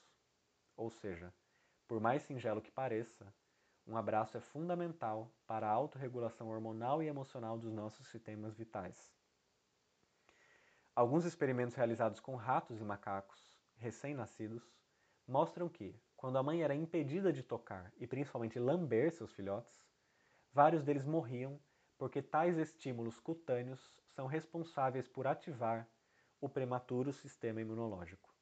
Ou 0.75 0.91
seja, 0.91 1.33
por 1.87 2.01
mais 2.01 2.21
singelo 2.23 2.61
que 2.61 2.69
pareça, 2.69 3.33
um 3.87 3.95
abraço 3.95 4.35
é 4.35 4.41
fundamental 4.41 5.31
para 5.47 5.67
a 5.67 5.71
autorregulação 5.71 6.49
hormonal 6.49 7.01
e 7.01 7.07
emocional 7.07 7.57
dos 7.57 7.71
nossos 7.71 8.05
sistemas 8.07 8.55
vitais. 8.57 9.15
Alguns 10.93 11.23
experimentos 11.23 11.75
realizados 11.75 12.19
com 12.19 12.35
ratos 12.35 12.81
e 12.81 12.83
macacos 12.83 13.57
recém-nascidos 13.77 14.63
mostram 15.25 15.69
que, 15.69 15.97
quando 16.17 16.37
a 16.37 16.43
mãe 16.43 16.61
era 16.61 16.75
impedida 16.75 17.31
de 17.31 17.43
tocar 17.43 17.91
e 17.97 18.05
principalmente 18.05 18.59
lamber 18.59 19.11
seus 19.11 19.31
filhotes, 19.31 19.85
vários 20.51 20.83
deles 20.83 21.05
morriam 21.05 21.59
porque 21.97 22.21
tais 22.21 22.57
estímulos 22.57 23.19
cutâneos 23.19 23.79
são 24.07 24.27
responsáveis 24.27 25.07
por 25.07 25.27
ativar 25.27 25.87
o 26.41 26.49
prematuro 26.49 27.11
sistema 27.13 27.61
imunológico. 27.61 28.33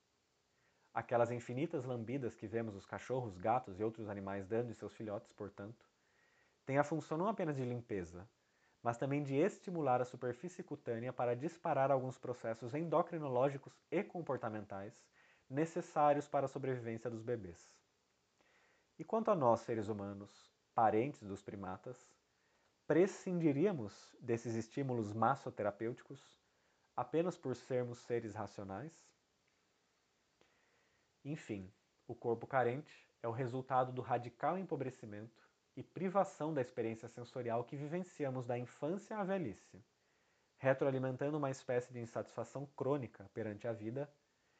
Aquelas 0.94 1.32
infinitas 1.32 1.86
lambidas 1.86 2.36
que 2.36 2.48
vemos 2.48 2.76
os 2.76 2.86
cachorros, 2.86 3.38
gatos 3.38 3.80
e 3.80 3.84
outros 3.84 4.10
animais 4.10 4.46
dando 4.46 4.70
em 4.70 4.74
seus 4.74 4.94
filhotes, 4.94 5.32
portanto, 5.32 5.86
têm 6.66 6.78
a 6.78 6.84
função 6.84 7.18
não 7.18 7.28
apenas 7.28 7.56
de 7.56 7.64
limpeza, 7.64 8.28
mas 8.82 8.98
também 8.98 9.24
de 9.24 9.36
estimular 9.36 10.02
a 10.02 10.06
superfície 10.06 10.62
cutânea 10.62 11.14
para 11.14 11.36
disparar 11.36 11.90
alguns 11.90 12.18
processos 12.18 12.74
endocrinológicos 12.74 13.74
e 13.90 14.04
comportamentais 14.04 14.94
necessários 15.50 16.28
para 16.28 16.46
a 16.46 16.50
sobrevivência 16.50 17.10
dos 17.10 17.22
bebês. 17.22 17.74
E 19.00 19.04
quanto 19.04 19.32
a 19.32 19.36
nós, 19.36 19.62
seres 19.62 19.88
humanos, 19.88 20.52
parentes 20.76 21.24
dos 21.24 21.42
primatas, 21.42 21.98
prescindiríamos 22.86 24.14
desses 24.20 24.56
estímulos 24.56 25.14
massoterapêuticos 25.14 26.42
apenas 26.96 27.38
por 27.38 27.56
sermos 27.56 28.00
seres 28.00 28.36
racionais? 28.36 28.92
Enfim, 31.24 31.72
o 32.06 32.14
corpo 32.14 32.46
carente 32.46 33.08
é 33.22 33.28
o 33.28 33.32
resultado 33.32 33.94
do 33.94 34.02
radical 34.02 34.58
empobrecimento 34.58 35.42
e 35.78 35.82
privação 35.82 36.54
da 36.54 36.62
experiência 36.62 37.08
sensorial 37.08 37.64
que 37.64 37.78
vivenciamos 37.78 38.46
da 38.46 38.58
infância 38.58 39.18
à 39.18 39.24
velhice, 39.24 39.82
retroalimentando 40.58 41.38
uma 41.38 41.50
espécie 41.50 41.94
de 41.94 42.02
insatisfação 42.02 42.66
crônica 42.76 43.30
perante 43.34 43.66
a 43.66 43.72
vida, 43.72 44.14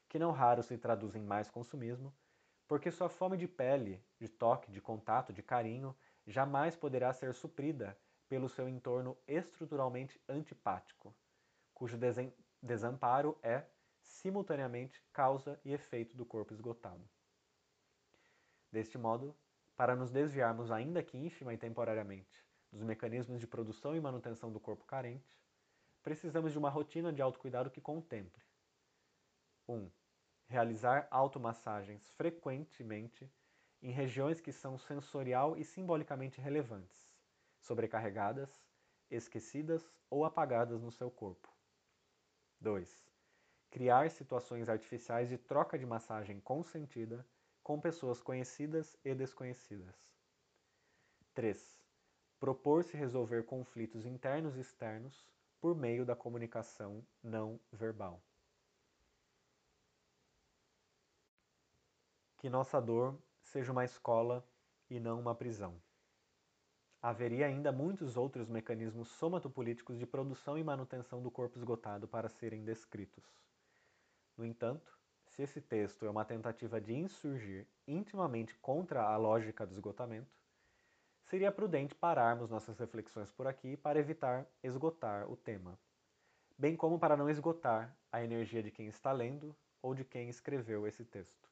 que 0.08 0.18
não 0.18 0.32
raro 0.32 0.64
se 0.64 0.78
traduz 0.78 1.16
em 1.16 1.22
mais 1.22 1.52
consumismo, 1.52 2.16
porque 2.68 2.90
sua 2.90 3.10
fome 3.10 3.36
de 3.36 3.48
pele, 3.48 4.02
de 4.18 4.30
toque, 4.30 4.72
de 4.72 4.80
contato, 4.80 5.34
de 5.34 5.44
carinho, 5.44 5.96
jamais 6.26 6.76
poderá 6.76 7.12
ser 7.12 7.34
suprida 7.34 7.98
pelo 8.34 8.50
seu 8.50 8.68
entorno 8.68 9.16
estruturalmente 9.28 10.20
antipático, 10.28 11.16
cujo 11.72 12.00
desamparo 12.60 13.38
é, 13.44 13.64
simultaneamente 14.02 15.00
causa 15.14 15.62
e 15.64 15.72
efeito 15.72 16.18
do 16.18 16.26
corpo 16.26 16.52
esgotado. 16.52 17.08
Deste 18.72 18.98
modo, 18.98 19.38
para 19.76 19.96
nos 19.96 20.10
desviarmos 20.10 20.72
ainda 20.72 21.04
que 21.04 21.16
ínfima 21.16 21.54
e 21.54 21.60
temporariamente 21.60 22.44
dos 22.72 22.82
mecanismos 22.82 23.40
de 23.40 23.46
produção 23.46 23.96
e 23.96 24.02
manutenção 24.02 24.52
do 24.52 24.60
corpo 24.60 24.84
carente, 24.84 25.40
precisamos 26.02 26.52
de 26.52 26.58
uma 26.58 26.72
rotina 26.72 27.14
de 27.14 27.22
autocuidado 27.22 27.70
que 27.70 27.80
contemple 27.80 28.44
1. 29.68 29.76
Um, 29.76 29.92
realizar 30.48 31.08
automassagens 31.12 32.10
frequentemente 32.14 33.32
em 33.80 33.92
regiões 33.92 34.42
que 34.42 34.52
são 34.52 34.76
sensorial 34.80 35.56
e 35.56 35.64
simbolicamente 35.64 36.42
relevantes, 36.42 37.13
sobrecarregadas, 37.64 38.64
esquecidas 39.10 39.90
ou 40.10 40.24
apagadas 40.24 40.82
no 40.82 40.92
seu 40.92 41.10
corpo. 41.10 41.52
2 42.60 43.14
criar 43.74 44.12
situações 44.12 44.70
artificiais 44.70 45.28
de 45.30 45.36
troca 45.36 45.80
de 45.80 45.86
massagem 45.88 46.40
consentida 46.40 47.26
com 47.64 47.82
pessoas 47.82 48.22
conhecidas 48.22 48.96
e 49.04 49.16
desconhecidas. 49.16 49.96
3. 51.34 51.84
Propor-se 52.40 52.96
resolver 52.96 53.46
conflitos 53.46 54.06
internos 54.06 54.56
e 54.58 54.60
externos 54.60 55.26
por 55.60 55.76
meio 55.76 56.06
da 56.06 56.16
comunicação 56.16 57.04
não 57.24 57.60
verbal. 57.72 58.22
Que 62.38 62.48
nossa 62.48 62.80
dor 62.80 63.20
seja 63.42 63.72
uma 63.72 63.86
escola 63.86 64.48
e 64.88 65.00
não 65.00 65.20
uma 65.20 65.34
prisão. 65.34 65.82
Haveria 67.04 67.48
ainda 67.48 67.70
muitos 67.70 68.16
outros 68.16 68.48
mecanismos 68.48 69.10
somatopolíticos 69.10 70.00
de 70.00 70.06
produção 70.06 70.58
e 70.58 70.64
manutenção 70.64 71.22
do 71.22 71.30
corpo 71.30 71.58
esgotado 71.58 72.08
para 72.08 72.30
serem 72.30 72.64
descritos. 72.64 73.26
No 74.38 74.46
entanto, 74.46 74.98
se 75.26 75.44
esse 75.44 75.60
texto 75.60 76.06
é 76.06 76.10
uma 76.10 76.24
tentativa 76.24 76.80
de 76.80 76.94
insurgir 76.94 77.68
intimamente 77.86 78.56
contra 78.62 79.04
a 79.04 79.18
lógica 79.18 79.66
do 79.66 79.74
esgotamento, 79.74 80.34
seria 81.26 81.52
prudente 81.52 81.94
pararmos 81.94 82.50
nossas 82.50 82.80
reflexões 82.80 83.30
por 83.30 83.48
aqui 83.48 83.76
para 83.76 84.00
evitar 84.00 84.48
esgotar 84.64 85.30
o 85.30 85.36
tema, 85.36 85.78
bem 86.58 86.78
como 86.78 86.98
para 86.98 87.18
não 87.18 87.30
esgotar 87.30 87.94
a 88.14 88.24
energia 88.24 88.64
de 88.64 88.72
quem 88.72 88.88
está 88.88 89.12
lendo 89.12 89.54
ou 89.82 89.94
de 89.94 90.06
quem 90.06 90.30
escreveu 90.30 90.88
esse 90.88 91.04
texto. 91.04 91.50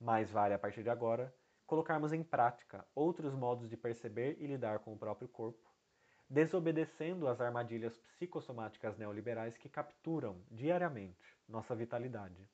Mais 0.00 0.32
vale, 0.32 0.52
a 0.52 0.58
partir 0.58 0.82
de 0.82 0.90
agora, 0.90 1.32
colocarmos 1.72 2.12
em 2.12 2.22
prática 2.22 2.86
outros 2.94 3.32
modos 3.32 3.66
de 3.66 3.78
perceber 3.78 4.36
e 4.38 4.46
lidar 4.46 4.80
com 4.80 4.92
o 4.92 4.98
próprio 4.98 5.26
corpo, 5.26 5.72
desobedecendo 6.28 7.26
às 7.26 7.40
armadilhas 7.40 7.96
psicossomáticas 7.96 8.98
neoliberais 8.98 9.56
que 9.56 9.70
capturam 9.70 10.44
diariamente 10.50 11.34
nossa 11.48 11.74
vitalidade, 11.74 12.46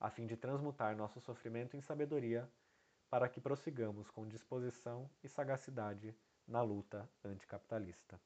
a 0.00 0.10
fim 0.10 0.26
de 0.26 0.36
transmutar 0.36 0.96
nosso 0.96 1.20
sofrimento 1.20 1.76
em 1.76 1.80
sabedoria 1.80 2.50
para 3.08 3.28
que 3.28 3.40
prossigamos 3.40 4.10
com 4.10 4.26
disposição 4.26 5.08
e 5.22 5.28
sagacidade 5.28 6.12
na 6.44 6.62
luta 6.62 7.08
anticapitalista. 7.24 8.20